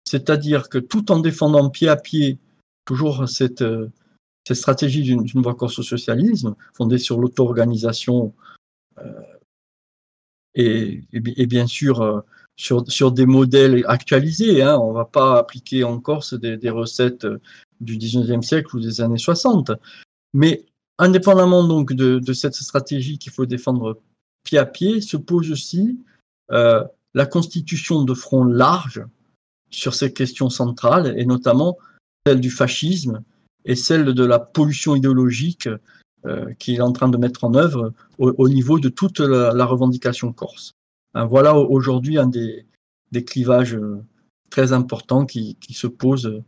[0.05, 2.39] C'est-à-dire que tout en défendant pied à pied
[2.85, 3.91] toujours cette, euh,
[4.53, 8.35] stratégie d'une voie au socialisme, fondée sur l'auto-organisation
[8.99, 9.23] euh,
[10.55, 12.23] et, bien sûr
[12.57, 14.63] sur, des modèles actualisés.
[14.63, 14.79] Hein.
[14.79, 17.27] On ne va pas appliquer en Corse des, recettes
[17.81, 19.73] du 19e siècle ou des années 60.
[20.33, 20.65] Mais
[20.99, 24.01] indépendamment donc de, cette stratégie qu'il faut défendre
[24.45, 25.99] pied à pied, se pose aussi
[26.53, 26.85] euh,
[27.15, 29.05] la constitution de fronts larges
[29.71, 31.79] sur ces questions centrales, et notamment
[32.27, 33.23] celle du fascisme
[33.65, 35.69] et celle de la pollution idéologique
[36.59, 40.73] qu'il est en train de mettre en œuvre au, niveau de toute la, revendication corse.
[41.15, 42.67] Hein, voilà aujourd'hui un des,
[43.27, 43.79] clivages
[44.51, 46.43] très importants qui, se posent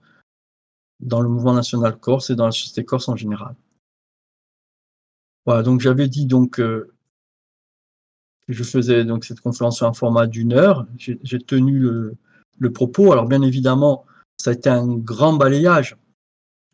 [1.01, 3.55] dans le mouvement national corse et dans la société corse en général.
[5.45, 6.91] Voilà, donc j'avais dit donc que
[8.49, 10.87] je faisais donc cette conférence un format d'une heure.
[10.99, 13.12] J'ai tenu le, propos.
[13.12, 14.05] Alors bien évidemment,
[14.37, 15.97] ça a été un grand balayage,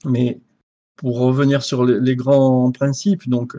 [0.07, 0.41] mais
[0.97, 3.59] pour revenir sur les, grands principes, donc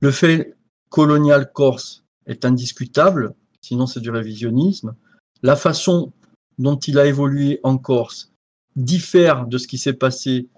[0.00, 0.56] le fait
[0.90, 4.94] colonial corse est indiscutable, sinon c'est du révisionnisme.
[5.42, 6.12] La façon
[6.58, 8.32] dont il a évolué en Corse
[8.76, 10.48] diffère de ce qui s'est passé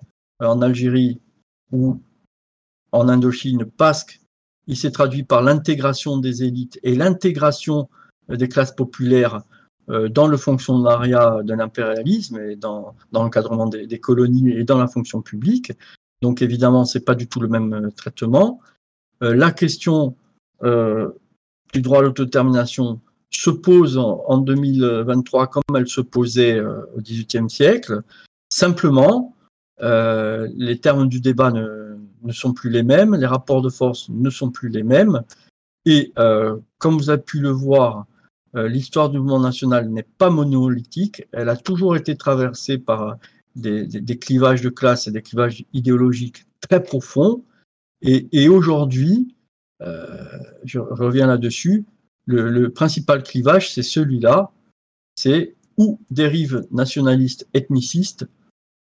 [0.41, 1.21] en Algérie
[1.73, 2.01] ou
[2.93, 7.89] en Indochine parce qu'il s'est traduit par l'intégration des élites et l'intégration
[8.29, 9.43] des classes populaires
[9.91, 15.21] euh, dans le fonctionnariat de l'impérialisme et dans, l'encadrement des, colonies et dans la fonction
[15.21, 15.73] publique.
[16.23, 18.61] Donc évidemment, ce n'est pas du tout le même euh, traitement.
[19.23, 20.17] Euh, la question
[21.75, 23.01] du droit à l'autodétermination
[23.31, 28.03] se pose en, 2023 comme elle se posait au XVIIIe siècle.
[28.49, 29.35] Simplement,
[29.81, 31.97] les termes du débat ne,
[32.31, 35.21] sont plus les mêmes, les rapports de force ne sont plus les mêmes.
[35.87, 38.07] Et euh, comme vous avez pu le voir,
[38.57, 43.19] euh, l'histoire du mouvement national n'est pas monolithique, elle a toujours été traversée par
[43.57, 47.45] des, clivages de classe et des clivages idéologiques très profonds.
[48.03, 49.34] Et, aujourd'hui, euh,
[50.65, 51.85] je reviens là-dessus,
[52.27, 54.51] le, principal clivage, c'est celui-là,
[55.15, 58.27] c'est ou dérive nationaliste ethniciste,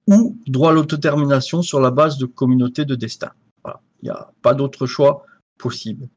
[0.07, 3.31] ou droit à l'autodétermination sur la base de communautés de destin.
[4.01, 5.25] Il n'y a pas d'autre choix
[5.59, 6.09] possible.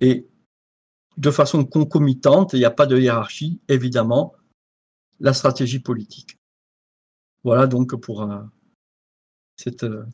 [0.00, 0.26] Et
[1.16, 4.34] de façon concomitante, il n'y a pas de hiérarchie, évidemment,
[5.18, 6.38] la stratégie politique.
[7.42, 8.38] Voilà donc pour euh,
[9.56, 10.04] cette euh,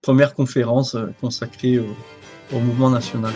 [0.00, 1.80] première conférence euh, consacrée
[2.52, 3.32] au, mouvement national.